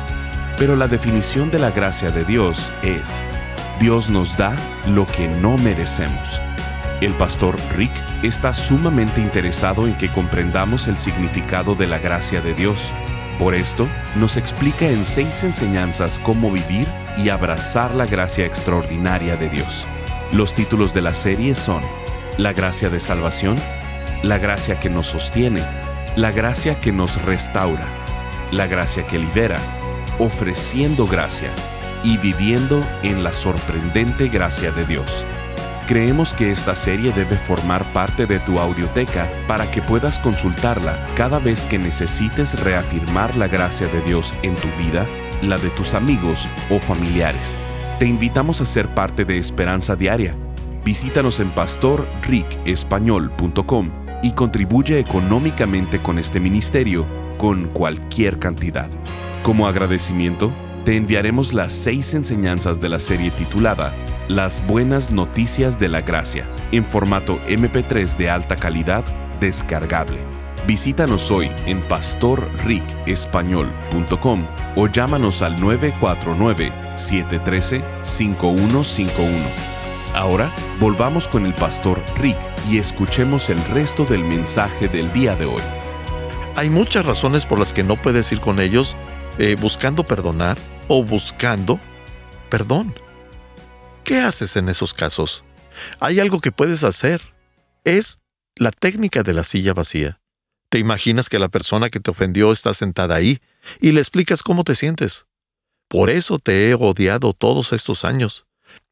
Pero 0.56 0.76
la 0.76 0.88
definición 0.88 1.50
de 1.50 1.58
la 1.58 1.72
gracia 1.72 2.12
de 2.12 2.24
Dios 2.26 2.72
es, 2.84 3.26
Dios 3.80 4.12
nos 4.12 4.38
da 4.38 4.56
lo 4.86 5.08
que 5.08 5.28
no 5.28 5.58
merecemos. 5.58 6.40
El 7.02 7.16
pastor 7.16 7.58
Rick 7.76 7.92
está 8.22 8.54
sumamente 8.54 9.20
interesado 9.20 9.88
en 9.88 9.98
que 9.98 10.10
comprendamos 10.10 10.88
el 10.88 11.00
significado 11.00 11.74
de 11.74 11.88
la 11.88 11.98
gracia 11.98 12.40
de 12.40 12.54
Dios. 12.54 12.94
Por 13.40 13.56
esto, 13.56 13.90
nos 14.16 14.38
explica 14.38 14.88
en 14.88 15.04
seis 15.06 15.44
enseñanzas 15.44 16.20
cómo 16.20 16.52
vivir 16.52 16.88
y 17.18 17.30
abrazar 17.30 17.96
la 17.96 18.06
gracia 18.06 18.46
extraordinaria 18.46 19.36
de 19.36 19.50
Dios. 19.50 19.88
Los 20.34 20.56
títulos 20.56 20.96
de 20.96 21.02
la 21.04 21.14
serie 21.14 21.54
son 21.54 21.84
La 22.40 22.54
gracia 22.54 22.90
de 22.90 23.00
salvación, 23.00 23.56
La 24.24 24.40
gracia 24.40 24.80
que 24.80 24.90
nos 24.90 25.06
sostiene, 25.06 25.62
La 26.16 26.32
gracia 26.32 26.82
que 26.82 26.92
nos 26.92 27.22
restaura, 27.22 27.86
La 28.52 28.66
gracia 28.66 29.06
que 29.06 29.20
libera, 29.20 29.58
Ofreciendo 30.18 31.06
gracia 31.06 31.50
y 32.04 32.18
Viviendo 32.18 32.84
en 33.04 33.24
la 33.24 33.32
sorprendente 33.32 34.28
gracia 34.28 34.72
de 34.72 34.88
Dios. 34.88 35.24
Creemos 35.88 36.34
que 36.34 36.50
esta 36.50 36.74
serie 36.74 37.12
debe 37.12 37.38
formar 37.38 37.94
parte 37.94 38.26
de 38.26 38.40
tu 38.40 38.58
audioteca 38.58 39.32
para 39.48 39.70
que 39.70 39.84
puedas 39.84 40.18
consultarla 40.18 41.10
cada 41.16 41.38
vez 41.38 41.64
que 41.64 41.78
necesites 41.78 42.60
reafirmar 42.60 43.38
la 43.38 43.48
gracia 43.48 43.88
de 43.88 44.02
Dios 44.02 44.34
en 44.42 44.56
tu 44.56 44.68
vida, 44.80 45.06
la 45.44 45.60
de 45.60 45.70
tus 45.70 45.94
amigos 45.94 46.50
o 46.72 46.80
familiares. 46.80 47.60
Te 48.04 48.10
invitamos 48.10 48.60
a 48.60 48.66
ser 48.66 48.90
parte 48.90 49.24
de 49.24 49.38
Esperanza 49.38 49.96
Diaria. 49.96 50.36
Visítanos 50.84 51.40
en 51.40 51.52
pastorricespañol.com 51.52 53.92
y 54.22 54.34
contribuye 54.34 55.00
económicamente 55.00 56.02
con 56.02 56.20
este 56.20 56.42
ministerio 56.42 57.06
con 57.38 57.70
cualquier 57.70 58.40
cantidad. 58.40 58.90
Como 59.42 59.70
agradecimiento, 59.70 60.54
te 60.84 60.98
enviaremos 60.98 61.54
las 61.54 61.72
seis 61.72 62.14
enseñanzas 62.14 62.82
de 62.82 62.90
la 62.90 63.00
serie 63.00 63.32
titulada 63.32 63.94
las 64.28 64.68
buenas 64.68 65.10
noticias 65.10 65.80
de 65.80 65.88
la 65.88 66.02
gracia 66.02 66.46
en 66.74 66.84
formato 66.84 67.40
MP3 67.48 68.18
de 68.18 68.30
alta 68.30 68.58
calidad 68.58 69.06
descargable. 69.40 70.20
Visítanos 70.68 71.32
hoy 71.32 71.50
en 71.68 71.80
pastorricespañol.com 71.84 74.46
o 74.76 74.88
llámanos 74.90 75.42
al 75.42 75.56
949-713-5151. 76.96 79.28
Ahora 80.14 80.54
volvamos 80.80 81.28
con 81.28 81.46
el 81.46 81.54
pastor 81.56 82.02
Rick 82.18 82.38
y 82.70 82.78
escuchemos 82.78 83.50
el 83.50 83.62
resto 83.66 84.06
del 84.06 84.24
mensaje 84.24 84.88
del 84.88 85.12
día 85.12 85.36
de 85.36 85.46
hoy. 85.46 85.62
Hay 86.56 86.70
muchas 86.70 87.04
razones 87.06 87.48
por 87.48 87.60
las 87.60 87.74
que 87.74 87.84
no 87.84 88.02
puedes 88.02 88.32
ir 88.32 88.40
con 88.40 88.60
ellos 88.60 88.96
eh, 89.40 89.56
buscando 89.60 90.04
perdonar 90.04 90.60
o 90.88 91.04
buscando 91.04 91.80
perdón. 92.50 92.94
¿Qué 94.04 94.20
haces 94.20 94.56
en 94.56 94.70
esos 94.70 94.94
casos? 94.94 95.44
Hay 96.00 96.20
algo 96.20 96.40
que 96.40 96.52
puedes 96.52 96.84
hacer. 96.84 97.34
Es 97.84 98.20
la 98.56 98.70
técnica 98.70 99.24
de 99.24 99.34
la 99.34 99.44
silla 99.44 99.74
vacía. 99.74 100.20
Te 100.70 100.78
imaginas 100.78 101.30
que 101.30 101.40
la 101.40 101.50
persona 101.50 101.90
que 101.90 102.00
te 102.00 102.12
ofendió 102.12 102.52
está 102.52 102.76
sentada 102.76 103.16
ahí 103.16 103.40
y 103.80 103.92
le 103.92 104.00
explicas 104.00 104.44
cómo 104.44 104.64
te 104.64 104.76
sientes. 104.76 105.26
Por 105.88 106.10
eso 106.10 106.40
te 106.40 106.70
he 106.70 106.74
odiado 106.74 107.34
todos 107.34 107.74
estos 107.74 108.06
años. 108.06 108.46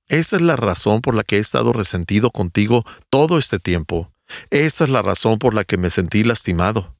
Esa 0.07 0.35
es 0.35 0.41
la 0.41 0.55
razón 0.55 1.01
por 1.01 1.15
la 1.15 1.23
que 1.23 1.37
he 1.37 1.39
estado 1.39 1.73
resentido 1.73 2.31
contigo 2.31 2.83
todo 3.09 3.37
este 3.37 3.59
tiempo. 3.59 4.11
Esta 4.49 4.83
es 4.83 4.89
la 4.89 5.01
razón 5.01 5.39
por 5.39 5.53
la 5.53 5.63
que 5.63 5.77
me 5.77 5.89
sentí 5.89 6.23
lastimado. 6.23 6.95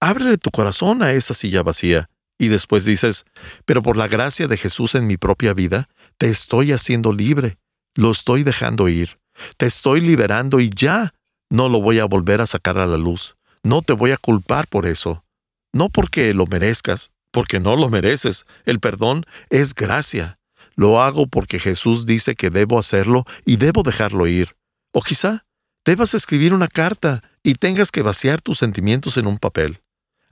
Ábrele 0.00 0.38
tu 0.38 0.50
corazón 0.50 1.02
a 1.02 1.12
esa 1.12 1.34
silla 1.34 1.62
vacía 1.62 2.08
y 2.38 2.48
después 2.48 2.84
dices, 2.84 3.24
pero 3.64 3.82
por 3.82 3.96
la 3.96 4.08
gracia 4.08 4.46
de 4.46 4.56
Jesús 4.56 4.94
en 4.94 5.06
mi 5.06 5.16
propia 5.16 5.54
vida, 5.54 5.88
te 6.18 6.28
estoy 6.28 6.72
haciendo 6.72 7.12
libre, 7.12 7.58
lo 7.94 8.10
estoy 8.10 8.44
dejando 8.44 8.88
ir, 8.88 9.18
te 9.56 9.66
estoy 9.66 10.00
liberando 10.00 10.60
y 10.60 10.70
ya 10.74 11.14
no 11.50 11.68
lo 11.68 11.80
voy 11.80 11.98
a 11.98 12.04
volver 12.04 12.40
a 12.40 12.46
sacar 12.46 12.78
a 12.78 12.86
la 12.86 12.96
luz. 12.96 13.34
No 13.62 13.82
te 13.82 13.92
voy 13.92 14.12
a 14.12 14.16
culpar 14.16 14.68
por 14.68 14.86
eso. 14.86 15.24
No 15.72 15.88
porque 15.88 16.32
lo 16.32 16.46
merezcas, 16.46 17.10
porque 17.30 17.60
no 17.60 17.76
lo 17.76 17.88
mereces. 17.88 18.44
El 18.64 18.80
perdón 18.80 19.24
es 19.50 19.74
gracia. 19.74 20.38
Lo 20.76 21.00
hago 21.00 21.26
porque 21.26 21.58
Jesús 21.58 22.06
dice 22.06 22.34
que 22.34 22.50
debo 22.50 22.78
hacerlo 22.78 23.24
y 23.44 23.56
debo 23.56 23.82
dejarlo 23.82 24.26
ir. 24.26 24.56
O 24.92 25.02
quizá 25.02 25.44
debas 25.84 26.14
escribir 26.14 26.54
una 26.54 26.68
carta 26.68 27.22
y 27.42 27.54
tengas 27.54 27.90
que 27.90 28.02
vaciar 28.02 28.40
tus 28.40 28.58
sentimientos 28.58 29.16
en 29.16 29.26
un 29.26 29.38
papel. 29.38 29.80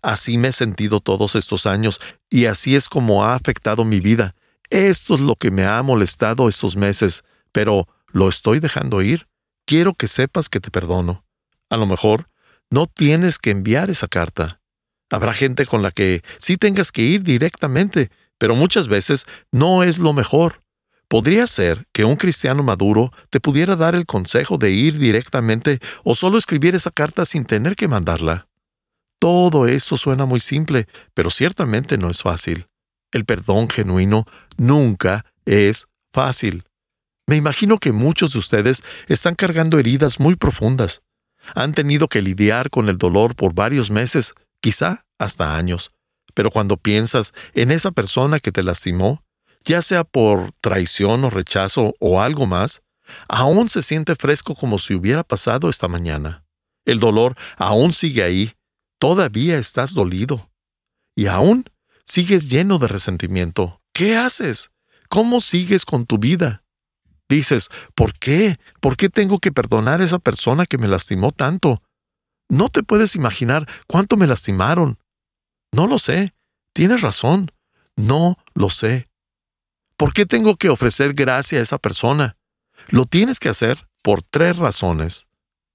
Así 0.03 0.39
me 0.39 0.49
he 0.49 0.53
sentido 0.53 1.01
todos 1.01 1.35
estos 1.35 1.67
años 1.67 2.01
y 2.31 2.47
así 2.47 2.77
es 2.77 2.89
como 2.89 3.25
ha 3.25 3.35
afectado 3.35 3.85
mi 3.85 4.01
vida 4.01 4.35
esto 4.71 5.15
es 5.15 5.21
lo 5.21 5.37
que 5.37 5.51
me 5.51 5.65
ha 5.65 5.83
molestado 5.83 6.49
estos 6.49 6.77
meses, 6.77 7.25
pero 7.53 7.89
lo 8.09 8.29
estoy 8.29 8.59
dejando 8.59 9.03
ir. 9.03 9.29
Quiero 9.65 9.95
que 9.95 10.09
sepas 10.09 10.49
que 10.49 10.61
te 10.61 10.71
perdono. 10.71 11.25
A 11.71 11.77
lo 11.77 11.87
mejor 11.87 12.29
no 12.71 12.87
tienes 12.87 13.39
que 13.39 13.51
enviar 13.51 13.91
esa 13.91 14.09
carta. 14.09 14.61
Habrá 15.11 15.33
gente 15.33 15.67
con 15.67 15.83
la 15.83 15.91
que 15.91 16.23
sí 16.39 16.57
tengas 16.57 16.93
que 16.93 17.03
ir 17.03 17.23
directamente, 17.23 18.11
pero 18.39 18.55
muchas 18.55 18.89
veces 18.89 19.25
no 19.53 19.83
es 19.83 19.99
lo 19.99 20.13
mejor. 20.13 20.63
Podría 21.09 21.47
ser 21.47 21.87
que 21.93 22.05
un 22.05 22.17
cristiano 22.17 22.65
maduro 22.65 23.13
te 23.31 23.39
pudiera 23.39 23.77
dar 23.77 23.95
el 23.95 24.07
consejo 24.07 24.59
de 24.59 24.73
ir 24.73 24.99
directamente 24.99 25.79
o 26.03 26.17
solo 26.17 26.37
escribir 26.37 26.75
esa 26.75 26.91
carta 26.91 27.25
sin 27.25 27.45
tener 27.45 27.77
que 27.77 27.87
mandarla. 27.87 28.49
Todo 29.21 29.67
eso 29.67 29.97
suena 29.97 30.27
muy 30.27 30.41
simple, 30.41 30.87
pero 31.15 31.31
ciertamente 31.31 31.97
no 31.97 32.11
es 32.11 32.23
fácil. 32.23 32.67
El 33.13 33.25
perdón 33.25 33.71
genuino 33.71 34.27
nunca 34.57 35.25
es 35.45 35.87
fácil. 36.13 36.65
Me 37.27 37.37
imagino 37.37 37.79
que 37.79 37.93
muchos 37.93 38.33
de 38.33 38.41
ustedes 38.41 38.83
están 39.09 39.37
cargando 39.37 39.79
heridas 39.79 40.21
muy 40.21 40.35
profundas. 40.35 41.03
Han 41.55 41.73
tenido 41.73 42.09
que 42.09 42.23
lidiar 42.23 42.71
con 42.71 42.89
el 42.89 42.99
dolor 42.99 43.37
por 43.37 43.55
varios 43.55 43.91
meses, 43.91 44.35
quizá 44.61 45.07
hasta 45.19 45.57
años. 45.57 45.93
Pero 46.35 46.51
cuando 46.51 46.77
piensas 46.77 47.33
en 47.55 47.71
esa 47.71 47.91
persona 47.93 48.41
que 48.41 48.53
te 48.53 48.63
lastimó, 48.63 49.25
ya 49.65 49.83
sea 49.83 50.05
por 50.05 50.53
traición 50.61 51.25
o 51.25 51.31
rechazo 51.31 51.95
o 51.99 52.21
algo 52.21 52.47
más, 52.47 52.83
aún 53.29 53.71
se 53.71 53.83
siente 53.83 54.15
fresco 54.15 54.55
como 54.55 54.79
si 54.79 54.95
hubiera 54.95 55.25
pasado 55.25 55.69
esta 55.69 55.89
mañana. 55.89 56.45
El 56.85 57.01
dolor 57.01 57.37
aún 57.57 57.93
sigue 57.93 58.23
ahí, 58.23 58.53
todavía 58.99 59.59
estás 59.59 59.95
dolido. 59.95 60.51
Y 61.17 61.27
aún 61.27 61.65
sigues 62.05 62.49
lleno 62.49 62.79
de 62.79 62.89
resentimiento. 62.89 63.81
¿Qué 63.93 64.17
haces? 64.17 64.71
¿Cómo 65.09 65.41
sigues 65.41 65.85
con 65.85 66.07
tu 66.07 66.19
vida? 66.19 66.63
Dices, 67.29 67.71
¿por 67.95 68.17
qué? 68.19 68.59
¿Por 68.81 68.97
qué 68.97 69.09
tengo 69.09 69.39
que 69.41 69.53
perdonar 69.53 70.01
a 70.01 70.05
esa 70.05 70.19
persona 70.19 70.67
que 70.67 70.79
me 70.79 70.89
lastimó 70.89 71.33
tanto? 71.33 71.83
No 72.49 72.69
te 72.69 72.83
puedes 72.83 73.15
imaginar 73.15 73.69
cuánto 73.87 74.17
me 74.17 74.27
lastimaron. 74.27 74.99
No 75.73 75.87
lo 75.87 75.99
sé. 75.99 76.35
Tienes 76.73 77.01
razón. 77.01 77.51
No 77.97 78.39
lo 78.55 78.71
sé. 78.71 79.09
¿Por 79.97 80.13
qué 80.13 80.27
tengo 80.27 80.57
que 80.57 80.69
ofrecer 80.69 81.15
gracia 81.15 81.59
a 81.59 81.63
esa 81.63 81.79
persona? 81.79 82.37
Lo 82.89 83.07
tienes 83.07 83.41
que 83.41 83.49
hacer 83.49 83.89
por 84.03 84.23
tres 84.23 84.57
razones. 84.59 85.27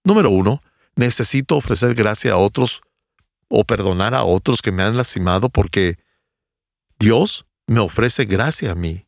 Número 0.04 0.30
uno, 0.30 0.62
necesito 0.96 1.58
ofrecer 1.58 1.96
gracia 1.96 2.34
a 2.34 2.38
otros 2.38 2.82
o 3.50 3.64
perdonar 3.64 4.14
a 4.14 4.24
otros 4.24 4.62
que 4.62 4.72
me 4.72 4.84
han 4.84 4.96
lastimado 4.96 5.50
porque 5.50 5.98
Dios 7.00 7.46
me 7.68 7.80
ofrece 7.80 8.26
gracia 8.26 8.72
a 8.72 8.76
mí. 8.76 9.08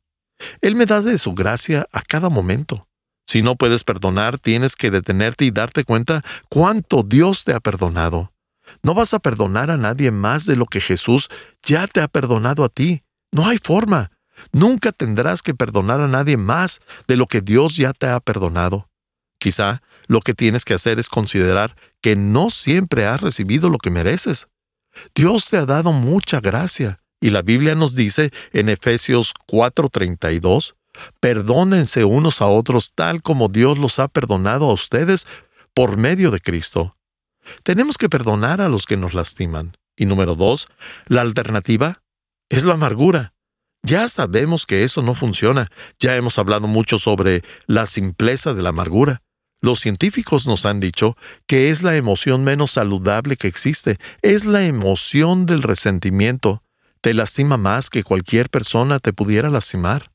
Él 0.62 0.76
me 0.76 0.86
da 0.86 1.02
de 1.02 1.18
su 1.18 1.34
gracia 1.34 1.88
a 1.92 2.02
cada 2.02 2.30
momento. 2.30 2.88
Si 3.26 3.42
no 3.42 3.56
puedes 3.56 3.84
perdonar, 3.84 4.38
tienes 4.38 4.76
que 4.76 4.92
detenerte 4.92 5.46
y 5.46 5.52
darte 5.52 5.84
cuenta 5.84 6.24
cuánto 6.50 7.04
Dios 7.04 7.44
te 7.44 7.54
ha 7.54 7.60
perdonado. 7.60 8.34
No 8.82 8.94
vas 8.94 9.14
a 9.14 9.20
perdonar 9.20 9.72
a 9.72 9.78
nadie 9.78 10.12
más 10.12 10.46
de 10.46 10.56
lo 10.56 10.66
que 10.66 10.82
Jesús 10.82 11.30
ya 11.64 11.88
te 11.88 12.02
ha 12.02 12.08
perdonado 12.08 12.64
a 12.64 12.70
ti. 12.70 13.04
No 13.32 13.48
hay 13.48 13.58
forma. 13.58 14.12
Nunca 14.52 14.92
tendrás 14.92 15.42
que 15.42 15.54
perdonar 15.54 16.02
a 16.02 16.08
nadie 16.08 16.38
más 16.38 16.82
de 17.08 17.18
lo 17.18 17.28
que 17.28 17.42
Dios 17.42 17.78
ya 17.78 17.94
te 17.94 18.08
ha 18.08 18.20
perdonado. 18.20 18.90
Quizá 19.40 19.82
lo 20.08 20.22
que 20.22 20.34
tienes 20.34 20.66
que 20.66 20.74
hacer 20.74 21.00
es 21.00 21.10
considerar 21.10 21.76
que 22.02 22.16
no 22.16 22.50
siempre 22.50 23.06
has 23.06 23.22
recibido 23.22 23.70
lo 23.70 23.78
que 23.78 23.90
mereces. 23.90 24.48
Dios 25.16 25.48
te 25.48 25.58
ha 25.58 25.66
dado 25.66 25.92
mucha 25.92 26.40
gracia, 26.40 27.02
y 27.20 27.30
la 27.30 27.42
Biblia 27.42 27.76
nos 27.76 27.96
dice 27.96 28.32
en 28.52 28.70
Efesios 28.70 29.34
4:32, 29.48 30.76
perdónense 31.20 32.06
unos 32.06 32.42
a 32.42 32.48
otros 32.48 32.94
tal 32.94 33.22
como 33.22 33.48
Dios 33.48 33.78
los 33.78 34.00
ha 34.00 34.08
perdonado 34.08 34.70
a 34.70 34.74
ustedes 34.74 35.26
por 35.74 35.98
medio 35.98 36.32
de 36.32 36.40
Cristo. 36.40 36.96
Tenemos 37.64 37.98
que 37.98 38.10
perdonar 38.10 38.62
a 38.62 38.70
los 38.70 38.86
que 38.86 38.98
nos 38.98 39.14
lastiman. 39.14 39.76
Y 39.96 40.06
número 40.06 40.36
dos, 40.36 40.68
la 41.08 41.22
alternativa 41.22 42.02
es 42.50 42.64
la 42.64 42.74
amargura. 42.74 43.34
Ya 43.84 44.08
sabemos 44.08 44.66
que 44.66 44.84
eso 44.84 45.02
no 45.02 45.14
funciona. 45.14 45.68
Ya 46.00 46.16
hemos 46.16 46.40
hablado 46.40 46.68
mucho 46.68 47.00
sobre 47.00 47.44
la 47.68 47.86
simpleza 47.86 48.54
de 48.54 48.64
la 48.64 48.70
amargura. 48.70 49.22
Los 49.62 49.82
científicos 49.82 50.48
nos 50.48 50.66
han 50.66 50.80
dicho 50.80 51.18
que 51.48 51.70
es 51.70 51.84
la 51.84 51.96
emoción 51.96 52.44
menos 52.44 52.72
saludable 52.72 53.36
que 53.36 53.48
existe. 53.48 53.98
Es 54.22 54.46
la 54.46 54.64
emoción 54.64 55.46
del 55.46 55.62
resentimiento. 55.62 56.64
Te 57.02 57.14
lastima 57.14 57.58
más 57.58 57.90
que 57.90 58.04
cualquier 58.04 58.50
persona 58.50 59.00
te 59.00 59.12
pudiera 59.12 59.50
lastimar. 59.50 60.13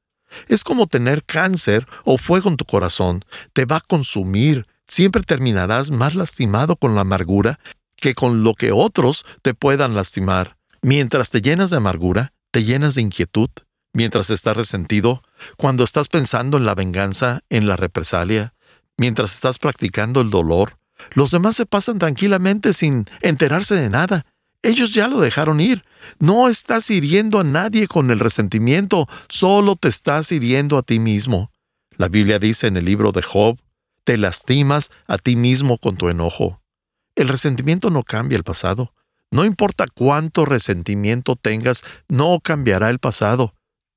Es 0.49 0.64
como 0.64 0.87
tener 0.87 1.25
cáncer 1.25 1.87
o 2.05 2.19
fuego 2.19 2.49
en 2.49 2.57
tu 2.57 2.64
corazón. 2.64 3.25
Te 3.53 3.64
va 3.64 3.77
a 3.77 3.81
consumir. 3.81 4.67
Siempre 4.87 5.23
terminarás 5.23 5.91
más 5.91 6.14
lastimado 6.14 6.77
con 6.77 6.95
la 6.95 7.03
amargura 7.03 7.59
que 7.97 8.14
con 8.14 8.43
lo 8.45 8.55
que 8.55 8.73
otros 8.73 9.25
te 9.43 9.55
puedan 9.55 9.95
lastimar. 9.95 10.57
Mientras 10.83 11.31
te 11.31 11.43
llenas 11.43 11.71
de 11.71 11.77
amargura, 11.77 12.33
te 12.51 12.64
llenas 12.64 12.95
de 12.95 13.03
inquietud 13.03 13.51
mientras 13.93 14.31
estás 14.31 14.57
resentido, 14.57 15.23
cuando 15.57 15.83
estás 15.83 16.09
pensando 16.09 16.57
en 16.57 16.64
la 16.64 16.77
venganza, 16.77 17.41
en 17.49 17.67
la 17.67 17.77
represalia, 17.77 18.55
mientras 18.97 19.35
estás 19.35 19.59
practicando 19.59 20.21
el 20.21 20.31
dolor. 20.31 20.79
Los 21.14 21.31
demás 21.31 21.57
se 21.57 21.67
pasan 21.67 21.99
tranquilamente 21.99 22.73
sin 22.73 23.07
enterarse 23.23 23.75
de 23.75 23.91
nada. 23.91 24.25
Ellos 24.62 24.92
ya 24.92 25.09
lo 25.09 25.21
dejaron 25.21 25.61
ir. 25.61 25.85
No 26.18 26.49
estás 26.49 26.90
hiriendo 26.90 27.40
a 27.40 27.44
nadie 27.44 27.87
con 27.87 28.11
el 28.11 28.18
resentimiento, 28.18 29.09
solo 29.29 29.77
te 29.77 29.88
estás 29.88 30.33
hiriendo 30.33 30.79
a 30.79 30.83
ti 30.83 30.99
mismo. 30.99 31.53
La 31.97 32.09
Biblia 32.09 32.38
dice 32.38 32.66
en 32.66 32.77
el 32.77 32.85
libro 32.85 33.12
de 33.12 33.23
Job, 33.23 33.59
te 34.05 34.16
lastimas 34.16 34.90
a 35.07 35.18
ti 35.18 35.37
mismo 35.37 35.79
con 35.79 35.97
tu 35.97 36.09
enojo. 36.09 36.62
El 37.14 37.29
resentimiento 37.29 37.90
no 37.90 38.05
cambia 38.05 38.37
el 38.37 38.44
pasado. 38.44 38.94
No 39.31 39.44
importa 39.44 39.87
cuánto 39.92 40.47
resentimiento 40.47 41.37
tengas, 41.37 41.83
no 42.09 42.40
cambiará 42.42 42.88
el 42.90 42.99
pasado. 42.99 43.55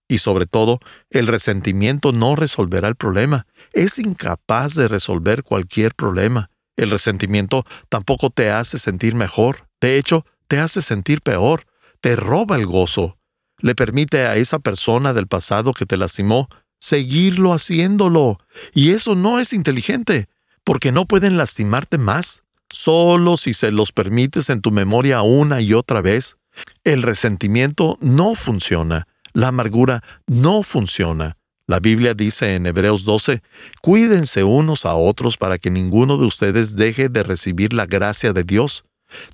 Y 0.10 0.18
sobre 0.18 0.46
todo, 0.46 0.80
el 1.10 1.28
resentimiento 1.28 2.12
no 2.12 2.36
resolverá 2.36 2.90
el 2.90 2.96
problema. 2.96 3.48
Es 3.72 3.98
incapaz 4.00 4.76
de 4.76 4.90
resolver 4.90 5.44
cualquier 5.44 5.96
problema. 5.96 6.50
El 6.76 6.90
resentimiento 6.90 7.64
tampoco 7.88 8.30
te 8.30 8.52
hace 8.52 8.78
sentir 8.80 9.16
mejor. 9.16 9.70
De 9.80 9.98
hecho, 9.98 10.26
te 10.52 10.60
hace 10.60 10.82
sentir 10.82 11.22
peor. 11.22 11.66
Te 12.02 12.18
roba 12.18 12.58
el 12.58 12.66
gozo. 12.66 13.18
Le 13.60 13.74
permite 13.74 14.26
a 14.26 14.36
esa 14.36 14.60
persona 14.60 15.14
del 15.14 15.28
pasado 15.28 15.72
que 15.72 15.86
te 15.86 15.96
lastimó 15.96 16.50
seguirlo 16.78 17.54
haciéndolo. 17.54 18.38
Y 18.74 18.92
eso 18.92 19.16
no 19.16 19.40
es 19.40 19.54
inteligente, 19.54 20.28
porque 20.66 20.92
no 20.92 21.06
pueden 21.06 21.38
lastimarte 21.38 21.98
más 21.98 22.44
solo 22.70 23.38
si 23.38 23.54
se 23.54 23.72
los 23.72 23.94
permites 23.94 24.50
en 24.50 24.60
tu 24.60 24.72
memoria 24.72 25.22
una 25.22 25.62
y 25.62 25.72
otra 25.74 26.02
vez. 26.02 26.36
El 26.84 27.02
resentimiento 27.04 27.98
no 28.02 28.36
funciona, 28.36 29.08
la 29.32 29.48
amargura 29.48 30.04
no 30.28 30.64
funciona. 30.64 31.38
La 31.66 31.80
Biblia 31.80 32.14
dice 32.14 32.56
en 32.56 32.66
Hebreos 32.66 33.06
12, 33.06 33.42
Cuídense 33.82 34.44
unos 34.44 34.86
a 34.86 34.96
otros 34.96 35.38
para 35.38 35.60
que 35.60 35.72
ninguno 35.72 36.18
de 36.18 36.26
ustedes 36.26 36.76
deje 36.76 37.08
de 37.08 37.24
recibir 37.24 37.72
la 37.72 37.86
gracia 37.86 38.34
de 38.34 38.44
Dios. 38.44 38.84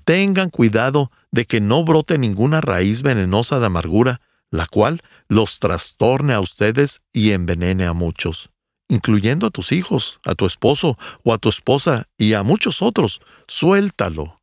Tengan 0.05 0.49
cuidado 0.49 1.11
de 1.31 1.45
que 1.45 1.61
no 1.61 1.83
brote 1.83 2.17
ninguna 2.17 2.61
raíz 2.61 3.01
venenosa 3.01 3.59
de 3.59 3.65
amargura, 3.65 4.21
la 4.49 4.65
cual 4.65 5.01
los 5.27 5.59
trastorne 5.59 6.33
a 6.33 6.39
ustedes 6.39 7.01
y 7.11 7.31
envenene 7.31 7.85
a 7.85 7.93
muchos 7.93 8.49
incluyendo 8.89 9.47
a 9.47 9.49
tus 9.49 9.71
hijos, 9.71 10.19
a 10.25 10.35
tu 10.35 10.45
esposo 10.45 10.97
o 11.23 11.33
a 11.33 11.37
tu 11.37 11.49
esposa 11.49 12.05
y 12.17 12.33
a 12.33 12.43
muchos 12.43 12.81
otros. 12.81 13.21
Suéltalo. 13.47 14.41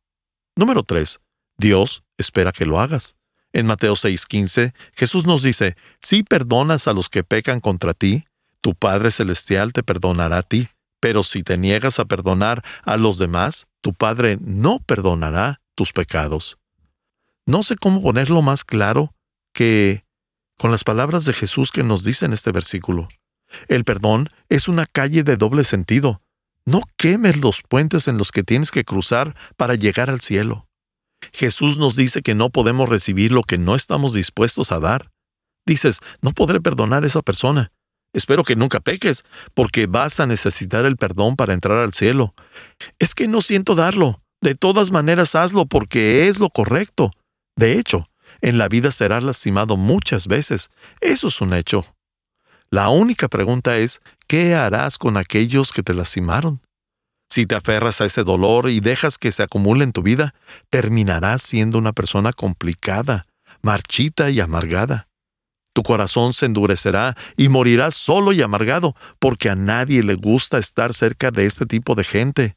Número 0.55 0.83
3. 0.83 1.19
Dios 1.57 2.03
espera 2.17 2.51
que 2.51 2.65
lo 2.65 2.79
hagas. 2.79 3.15
En 3.53 3.65
Mateo 3.65 3.95
6:15, 3.95 4.73
Jesús 4.93 5.25
nos 5.25 5.41
dice, 5.41 5.75
si 6.01 6.23
perdonas 6.23 6.87
a 6.87 6.93
los 6.93 7.09
que 7.09 7.23
pecan 7.23 7.61
contra 7.61 7.93
ti, 7.93 8.25
tu 8.61 8.75
Padre 8.75 9.11
Celestial 9.11 9.71
te 9.71 9.83
perdonará 9.83 10.39
a 10.39 10.43
ti, 10.43 10.67
pero 10.99 11.23
si 11.23 11.43
te 11.43 11.57
niegas 11.57 11.99
a 11.99 12.05
perdonar 12.05 12.63
a 12.83 12.97
los 12.97 13.17
demás, 13.17 13.67
tu 13.85 13.93
Padre 13.93 14.39
no 14.41 14.79
perdonará 14.79 15.61
tus 15.75 15.93
pecados. 15.93 16.57
No 17.45 17.61
sé 17.61 17.75
cómo 17.75 18.01
ponerlo 18.01 18.41
más 18.41 18.63
claro 18.65 19.13
que 19.53 20.03
con 20.57 20.71
las 20.71 20.83
palabras 20.83 21.25
de 21.25 21.33
Jesús 21.33 21.69
que 21.69 21.83
nos 21.83 22.03
dice 22.03 22.25
en 22.25 22.33
este 22.33 22.51
versículo. 22.51 23.07
El 23.67 23.83
perdón 23.83 24.27
es 24.49 24.67
una 24.67 24.87
calle 24.87 25.21
de 25.21 25.37
doble 25.37 25.63
sentido. 25.63 26.23
No 26.65 26.81
quemes 26.97 27.37
los 27.37 27.61
puentes 27.61 28.07
en 28.07 28.17
los 28.17 28.31
que 28.31 28.41
tienes 28.41 28.71
que 28.71 28.83
cruzar 28.83 29.35
para 29.55 29.75
llegar 29.75 30.09
al 30.09 30.21
cielo. 30.21 30.67
Jesús 31.31 31.77
nos 31.77 31.95
dice 31.95 32.23
que 32.23 32.33
no 32.33 32.49
podemos 32.49 32.89
recibir 32.89 33.31
lo 33.31 33.43
que 33.43 33.59
no 33.59 33.75
estamos 33.75 34.13
dispuestos 34.13 34.71
a 34.71 34.79
dar. 34.79 35.11
Dices, 35.67 35.99
no 36.23 36.31
podré 36.31 36.59
perdonar 36.59 37.03
a 37.03 37.07
esa 37.07 37.21
persona. 37.21 37.71
Espero 38.15 38.45
que 38.45 38.55
nunca 38.55 38.79
peques, 38.79 39.25
porque 39.53 39.87
vas 39.87 40.21
a 40.21 40.25
necesitar 40.25 40.85
el 40.85 40.95
perdón 40.95 41.35
para 41.35 41.53
entrar 41.53 41.79
al 41.79 41.93
cielo. 41.93 42.33
Es 42.97 43.13
que 43.13 43.27
no 43.27 43.41
siento 43.41 43.75
darlo. 43.75 44.21
De 44.41 44.55
todas 44.55 44.89
maneras 44.89 45.35
hazlo 45.35 45.65
porque 45.65 46.29
es 46.29 46.39
lo 46.39 46.49
correcto. 46.49 47.11
De 47.57 47.77
hecho, 47.77 48.09
en 48.39 48.57
la 48.57 48.69
vida 48.69 48.91
serás 48.91 49.21
lastimado 49.21 49.75
muchas 49.75 50.27
veces. 50.27 50.69
Eso 51.01 51.27
es 51.27 51.41
un 51.41 51.53
hecho. 51.53 51.85
La 52.69 52.87
única 52.87 53.27
pregunta 53.27 53.77
es, 53.79 53.99
¿qué 54.27 54.55
harás 54.55 54.97
con 54.97 55.17
aquellos 55.17 55.73
que 55.73 55.83
te 55.83 55.93
lastimaron? 55.93 56.61
Si 57.29 57.45
te 57.45 57.55
aferras 57.55 57.99
a 57.99 58.05
ese 58.05 58.23
dolor 58.23 58.69
y 58.69 58.79
dejas 58.79 59.17
que 59.17 59.33
se 59.33 59.43
acumule 59.43 59.83
en 59.83 59.91
tu 59.91 60.03
vida, 60.03 60.33
terminarás 60.69 61.41
siendo 61.41 61.77
una 61.77 61.91
persona 61.91 62.31
complicada, 62.31 63.27
marchita 63.61 64.29
y 64.29 64.39
amargada. 64.39 65.09
Tu 65.75 65.83
corazón 65.83 66.31
se 66.31 66.45
endurecerá 66.45 67.17
y 67.35 67.49
morirás 67.49 67.95
solo 67.95 68.31
y 68.31 68.41
amargado, 68.41 68.95
porque 69.19 69.49
a 69.49 69.55
nadie 69.55 70.03
le 70.03 70.15
gusta 70.15 70.57
estar 70.57 70.93
cerca 70.93 71.31
de 71.31 71.45
este 71.45 71.65
tipo 71.65 71.95
de 71.95 72.05
gente. 72.05 72.55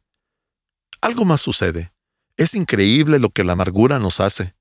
Algo 1.01 1.25
más 1.25 1.41
sucede. 1.41 1.93
Es 2.37 2.55
increíble 2.55 3.19
lo 3.19 3.31
que 3.31 3.43
la 3.43 3.55
amargura 3.55 3.99
nos 3.99 4.21
hace. 4.21 4.55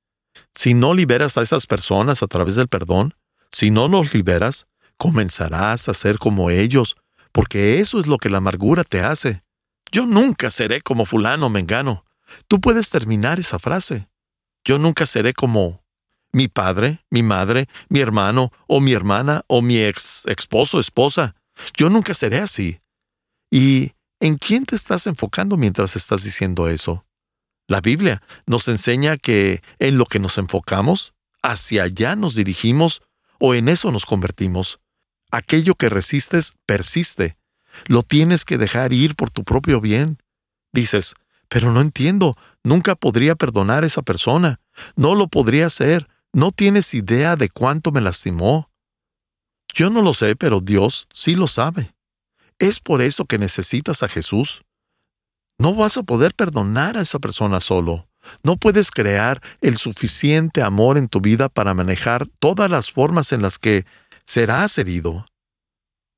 Si 0.55 0.73
no 0.73 0.95
liberas 0.95 1.37
a 1.37 1.43
esas 1.43 1.67
personas 1.67 2.23
a 2.23 2.27
través 2.27 2.55
del 2.55 2.67
perdón, 2.67 3.13
si 3.51 3.69
no 3.69 3.87
los 3.87 4.11
liberas, 4.15 4.65
comenzarás 4.97 5.87
a 5.87 5.93
ser 5.93 6.17
como 6.17 6.49
ellos, 6.49 6.97
porque 7.31 7.79
eso 7.79 7.99
es 7.99 8.07
lo 8.07 8.17
que 8.17 8.31
la 8.31 8.39
amargura 8.39 8.83
te 8.83 9.01
hace. 9.01 9.43
Yo 9.91 10.07
nunca 10.07 10.49
seré 10.49 10.81
como 10.81 11.05
fulano 11.05 11.47
mengano. 11.49 12.05
Tú 12.47 12.59
puedes 12.59 12.89
terminar 12.89 13.39
esa 13.39 13.59
frase. 13.59 14.09
Yo 14.65 14.79
nunca 14.79 15.05
seré 15.05 15.33
como 15.33 15.83
mi 16.31 16.47
padre, 16.47 17.05
mi 17.09 17.23
madre, 17.23 17.67
mi 17.89 17.99
hermano 17.99 18.51
o 18.67 18.79
mi 18.79 18.93
hermana 18.93 19.43
o 19.47 19.61
mi 19.61 19.79
ex 19.79 20.23
esposo, 20.27 20.79
esposa. 20.79 21.35
Yo 21.75 21.89
nunca 21.89 22.13
seré 22.13 22.39
así. 22.39 22.79
¿Y 23.51 23.93
en 24.19 24.37
quién 24.37 24.65
te 24.65 24.75
estás 24.75 25.07
enfocando 25.07 25.57
mientras 25.57 25.95
estás 25.95 26.23
diciendo 26.23 26.67
eso? 26.67 27.05
La 27.67 27.81
Biblia 27.81 28.21
nos 28.45 28.67
enseña 28.67 29.17
que 29.17 29.61
en 29.79 29.97
lo 29.97 30.05
que 30.05 30.19
nos 30.19 30.37
enfocamos, 30.37 31.13
hacia 31.43 31.83
allá 31.83 32.15
nos 32.15 32.35
dirigimos 32.35 33.01
o 33.39 33.53
en 33.53 33.69
eso 33.69 33.91
nos 33.91 34.05
convertimos. 34.05 34.79
Aquello 35.31 35.75
que 35.75 35.89
resistes 35.89 36.53
persiste. 36.65 37.37
Lo 37.85 38.03
tienes 38.03 38.45
que 38.45 38.57
dejar 38.57 38.93
ir 38.93 39.15
por 39.15 39.29
tu 39.29 39.43
propio 39.43 39.81
bien. 39.81 40.17
Dices, 40.73 41.13
pero 41.49 41.71
no 41.71 41.81
entiendo, 41.81 42.37
nunca 42.63 42.95
podría 42.95 43.35
perdonar 43.35 43.83
a 43.83 43.87
esa 43.87 44.01
persona. 44.01 44.59
No 44.95 45.15
lo 45.15 45.27
podría 45.27 45.67
hacer. 45.67 46.07
No 46.33 46.51
tienes 46.51 46.93
idea 46.93 47.35
de 47.35 47.49
cuánto 47.49 47.91
me 47.91 48.01
lastimó. 48.01 48.69
Yo 49.73 49.89
no 49.89 50.01
lo 50.01 50.13
sé, 50.13 50.35
pero 50.35 50.59
Dios 50.61 51.07
sí 51.11 51.35
lo 51.35 51.47
sabe. 51.47 51.95
Es 52.59 52.79
por 52.79 53.01
eso 53.01 53.25
que 53.25 53.37
necesitas 53.37 54.03
a 54.03 54.09
Jesús. 54.09 54.63
No 55.59 55.73
vas 55.73 55.97
a 55.97 56.03
poder 56.03 56.33
perdonar 56.33 56.97
a 56.97 57.01
esa 57.01 57.19
persona 57.19 57.59
solo. 57.59 58.07
No 58.43 58.57
puedes 58.57 58.91
crear 58.91 59.41
el 59.61 59.77
suficiente 59.77 60.61
amor 60.61 60.97
en 60.97 61.07
tu 61.07 61.21
vida 61.21 61.49
para 61.49 61.73
manejar 61.73 62.27
todas 62.39 62.69
las 62.69 62.91
formas 62.91 63.31
en 63.31 63.41
las 63.41 63.57
que 63.57 63.85
serás 64.25 64.77
herido. 64.77 65.25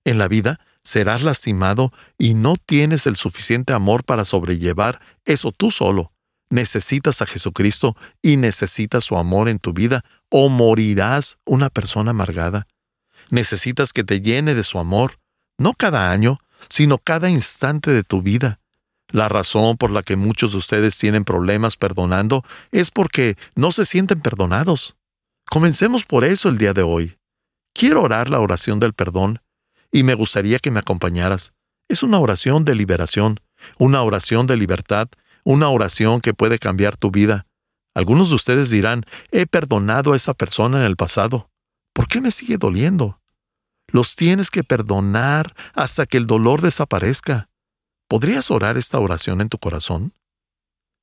En 0.05 0.17
la 0.17 0.27
vida 0.27 0.59
serás 0.83 1.21
lastimado 1.21 1.93
y 2.17 2.33
no 2.33 2.55
tienes 2.57 3.05
el 3.05 3.15
suficiente 3.15 3.73
amor 3.73 4.03
para 4.03 4.25
sobrellevar 4.25 5.01
eso 5.25 5.51
tú 5.51 5.71
solo. 5.71 6.11
Necesitas 6.49 7.21
a 7.21 7.25
Jesucristo 7.25 7.95
y 8.21 8.37
necesitas 8.37 9.03
su 9.03 9.17
amor 9.17 9.49
en 9.49 9.59
tu 9.59 9.73
vida 9.73 10.03
o 10.29 10.49
morirás 10.49 11.37
una 11.45 11.69
persona 11.69 12.11
amargada. 12.11 12.67
Necesitas 13.29 13.93
que 13.93 14.03
te 14.03 14.21
llene 14.21 14.55
de 14.55 14.63
su 14.63 14.79
amor, 14.79 15.19
no 15.57 15.73
cada 15.73 16.11
año, 16.11 16.39
sino 16.69 16.97
cada 16.97 17.29
instante 17.29 17.91
de 17.91 18.03
tu 18.03 18.21
vida. 18.21 18.59
La 19.11 19.29
razón 19.29 19.77
por 19.77 19.91
la 19.91 20.03
que 20.03 20.15
muchos 20.15 20.51
de 20.51 20.57
ustedes 20.57 20.97
tienen 20.97 21.23
problemas 21.23 21.77
perdonando 21.77 22.43
es 22.71 22.91
porque 22.91 23.35
no 23.55 23.71
se 23.71 23.85
sienten 23.85 24.21
perdonados. 24.21 24.95
Comencemos 25.49 26.05
por 26.05 26.23
eso 26.23 26.49
el 26.49 26.57
día 26.57 26.73
de 26.73 26.83
hoy. 26.83 27.17
Quiero 27.73 28.03
orar 28.03 28.29
la 28.29 28.39
oración 28.39 28.79
del 28.79 28.93
perdón 28.93 29.41
y 29.91 30.03
me 30.03 30.13
gustaría 30.13 30.59
que 30.59 30.69
me 30.69 30.79
acompañaras. 30.79 31.53
Es 31.87 32.03
una 32.03 32.19
oración 32.19 32.65
de 32.65 32.75
liberación, 32.75 33.39
una 33.79 34.03
oración 34.03 34.45
de 34.45 34.57
libertad 34.57 35.09
una 35.49 35.69
oración 35.69 36.21
que 36.21 36.35
puede 36.35 36.59
cambiar 36.59 36.95
tu 36.95 37.09
vida. 37.09 37.47
Algunos 37.95 38.29
de 38.29 38.35
ustedes 38.35 38.69
dirán, 38.69 39.03
he 39.31 39.47
perdonado 39.47 40.13
a 40.13 40.15
esa 40.15 40.35
persona 40.35 40.81
en 40.81 40.85
el 40.85 40.95
pasado. 40.95 41.49
¿Por 41.91 42.07
qué 42.07 42.21
me 42.21 42.29
sigue 42.29 42.59
doliendo? 42.59 43.19
Los 43.91 44.15
tienes 44.15 44.51
que 44.51 44.63
perdonar 44.63 45.55
hasta 45.73 46.05
que 46.05 46.17
el 46.17 46.27
dolor 46.27 46.61
desaparezca. 46.61 47.49
¿Podrías 48.07 48.51
orar 48.51 48.77
esta 48.77 48.99
oración 48.99 49.41
en 49.41 49.49
tu 49.49 49.57
corazón? 49.57 50.13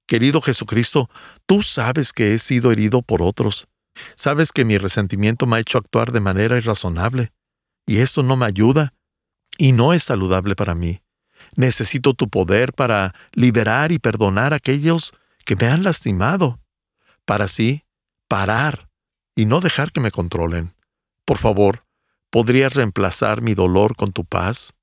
Querido 0.07 0.41
Jesucristo, 0.41 1.11
tú 1.47 1.61
sabes 1.61 2.13
que 2.13 2.35
he 2.35 2.39
sido 2.39 2.71
herido 2.71 3.03
por 3.03 3.23
otros. 3.23 3.67
Sabes 4.15 4.53
que 4.53 4.65
mi 4.65 4.79
resentimiento 4.79 5.47
me 5.47 5.57
ha 5.57 5.61
hecho 5.61 5.79
actuar 5.79 6.13
de 6.13 6.21
manera 6.21 6.57
irrazonable. 6.57 7.33
Y 7.85 7.99
esto 7.99 8.23
no 8.23 8.37
me 8.37 8.47
ayuda 8.47 8.95
y 9.59 9.73
no 9.73 9.93
es 9.93 10.05
saludable 10.05 10.55
para 10.55 10.77
mí. 10.77 11.03
Necesito 11.57 12.15
tu 12.15 12.29
poder 12.29 12.73
para 12.73 13.15
liberar 13.33 13.91
y 13.91 13.99
perdonar 13.99 14.53
a 14.53 14.57
aquellos 14.57 15.13
que 15.45 15.57
me 15.57 15.67
han 15.67 15.83
lastimado, 15.83 16.61
para 17.25 17.47
así 17.47 17.85
parar 18.29 18.89
y 19.35 19.47
no 19.47 19.61
dejar 19.61 19.93
que 19.93 20.01
me 20.01 20.11
controlen. 20.11 20.75
Por 21.25 21.39
favor, 21.39 21.85
¿podrías 22.31 22.75
reemplazar 22.75 23.41
mi 23.43 23.55
dolor 23.55 23.97
con 23.97 24.13
tu 24.13 24.25
paz? 24.25 24.75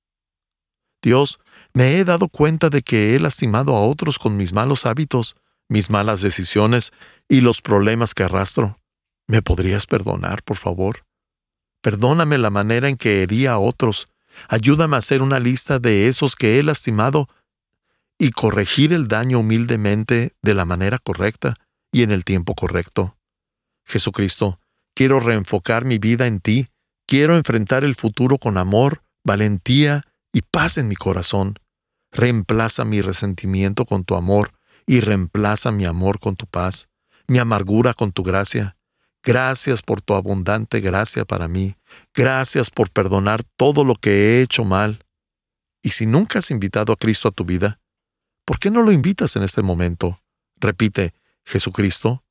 Dios, 1.01 1.39
me 1.73 1.97
he 1.97 2.05
dado 2.05 2.27
cuenta 2.27 2.69
de 2.69 2.81
que 2.81 3.15
he 3.15 3.19
lastimado 3.19 3.75
a 3.75 3.86
otros 3.86 4.17
con 4.17 4.38
mis 4.38 4.53
malos 4.53 4.86
hábitos, 4.86 5.36
mis 5.67 5.89
malas 5.89 6.21
decisiones 6.21 6.91
y 7.27 7.41
los 7.41 7.62
problemas 7.62 8.13
que 8.13 8.23
arrastro. 8.23 8.79
¿Me 9.27 9.41
podrías 9.41 9.86
perdonar, 9.86 10.43
por 10.43 10.57
favor? 10.57 11.05
Perdóname 11.81 12.38
la 12.38 12.49
manera 12.49 12.89
en 12.89 12.95
que 12.95 13.21
hería 13.21 13.53
a 13.53 13.59
otros 13.59 14.07
Ayúdame 14.48 14.96
a 14.96 15.00
hacer 15.00 15.22
una 15.22 15.39
lista 15.39 15.80
de 15.80 16.08
esos 16.08 16.36
que 16.36 16.60
he 16.60 16.63
lastimado 16.63 17.28
y 18.17 18.32
corregir 18.32 18.93
el 18.93 19.08
daño 19.08 19.39
humildemente 19.39 20.34
de 20.41 20.54
la 20.54 20.65
manera 20.65 21.00
correcta 21.00 21.56
y 21.91 22.04
en 22.04 22.12
el 22.12 22.24
tiempo 22.24 22.56
correcto. 22.56 23.17
Jesucristo, 23.86 24.60
quiero 24.96 25.19
reenfocar 25.19 25.86
mi 25.86 25.98
vida 25.98 26.28
en 26.28 26.39
ti, 26.39 26.69
quiero 27.06 27.36
enfrentar 27.36 27.84
el 27.84 27.96
futuro 27.96 28.38
con 28.38 28.58
amor, 28.58 29.04
valentía 29.24 30.04
y 30.32 30.41
paz 30.41 30.78
en 30.78 30.88
mi 30.88 30.96
corazón. 30.96 31.60
Reemplaza 32.12 32.86
mi 32.86 33.02
resentimiento 33.02 33.86
con 33.86 34.04
tu 34.04 34.15
amor 34.15 34.54
y 34.86 35.00
reemplaza 35.00 35.72
mi 35.72 35.86
amor 35.86 36.19
con 36.19 36.36
tu 36.36 36.46
paz, 36.46 36.89
mi 37.28 37.39
amargura 37.39 37.93
con 37.93 38.12
tu 38.12 38.24
gracia. 38.24 38.78
Gracias 39.23 39.81
por 39.81 40.01
tu 40.01 40.15
abundante 40.15 40.81
gracia 40.81 41.23
para 41.23 41.47
mí. 41.47 41.75
Gracias 42.13 42.69
por 42.69 42.89
perdonar 42.89 43.43
todo 43.55 43.86
lo 43.86 43.95
que 43.95 44.12
he 44.12 44.41
hecho 44.41 44.65
mal. 44.65 45.05
Y 45.81 45.91
si 45.91 46.05
nunca 46.05 46.39
has 46.39 46.51
invitado 46.51 46.91
a 46.91 46.97
Cristo 46.97 47.29
a 47.29 47.31
tu 47.31 47.45
vida, 47.45 47.79
¿por 48.45 48.59
qué 48.59 48.69
no 48.69 48.81
lo 48.81 48.91
invitas 48.91 49.36
en 49.36 49.43
este 49.43 49.62
momento? 49.62 50.19
Repite, 50.57 51.13
Jesucristo, 51.45 52.23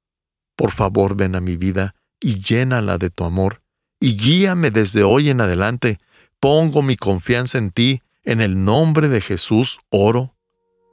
por 0.57 0.71
favor 0.71 1.17
ven 1.17 1.35
a 1.35 1.41
mi 1.41 1.57
vida 1.57 1.95
y 2.21 2.41
llénala 2.41 2.99
de 2.99 3.11
tu 3.11 3.25
amor, 3.25 3.63
y 4.01 4.17
guíame 4.17 4.71
desde 4.71 5.03
hoy 5.03 5.31
en 5.31 5.41
adelante. 5.41 5.99
Pongo 6.41 6.83
mi 6.83 6.97
confianza 6.97 7.59
en 7.59 7.71
ti, 7.71 8.03
en 8.25 8.41
el 8.41 8.65
nombre 8.65 9.09
de 9.09 9.21
Jesús 9.21 9.79
oro. 9.91 10.35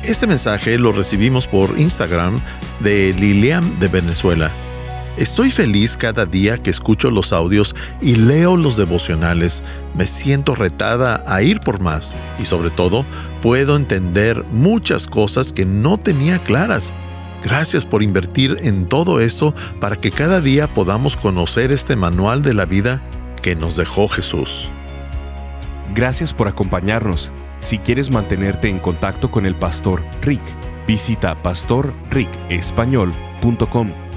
Este 0.05 0.27
mensaje 0.27 0.79
lo 0.79 0.93
recibimos 0.93 1.49
por 1.49 1.77
Instagram 1.77 2.39
de 2.79 3.13
Lilian 3.13 3.81
de 3.81 3.89
Venezuela. 3.89 4.49
Estoy 5.17 5.49
feliz 5.49 5.97
cada 5.97 6.25
día 6.25 6.61
que 6.61 6.69
escucho 6.69 7.09
los 7.09 7.33
audios 7.33 7.75
y 8.01 8.17
leo 8.17 8.55
los 8.55 8.77
devocionales. 8.77 9.63
Me 9.95 10.05
siento 10.05 10.53
retada 10.53 11.23
a 11.25 11.41
ir 11.41 11.59
por 11.59 11.81
más 11.81 12.15
y 12.37 12.45
sobre 12.45 12.69
todo 12.69 13.03
puedo 13.41 13.75
entender 13.75 14.43
muchas 14.51 15.07
cosas 15.07 15.53
que 15.53 15.65
no 15.65 15.97
tenía 15.97 16.43
claras. 16.43 16.93
Gracias 17.43 17.83
por 17.83 18.03
invertir 18.03 18.57
en 18.61 18.85
todo 18.85 19.19
esto 19.19 19.55
para 19.79 19.95
que 19.95 20.11
cada 20.11 20.39
día 20.39 20.71
podamos 20.71 21.17
conocer 21.17 21.71
este 21.71 21.95
manual 21.95 22.43
de 22.43 22.53
la 22.53 22.65
vida 22.65 23.01
que 23.41 23.55
nos 23.55 23.75
dejó 23.75 24.07
Jesús. 24.07 24.69
Gracias 25.95 26.31
por 26.31 26.47
acompañarnos. 26.47 27.31
Si 27.59 27.79
quieres 27.79 28.11
mantenerte 28.11 28.69
en 28.69 28.77
contacto 28.77 29.31
con 29.31 29.47
el 29.47 29.55
pastor 29.55 30.03
Rick, 30.21 30.43
visita 30.85 31.41
pastorricespañol.com 31.41 34.06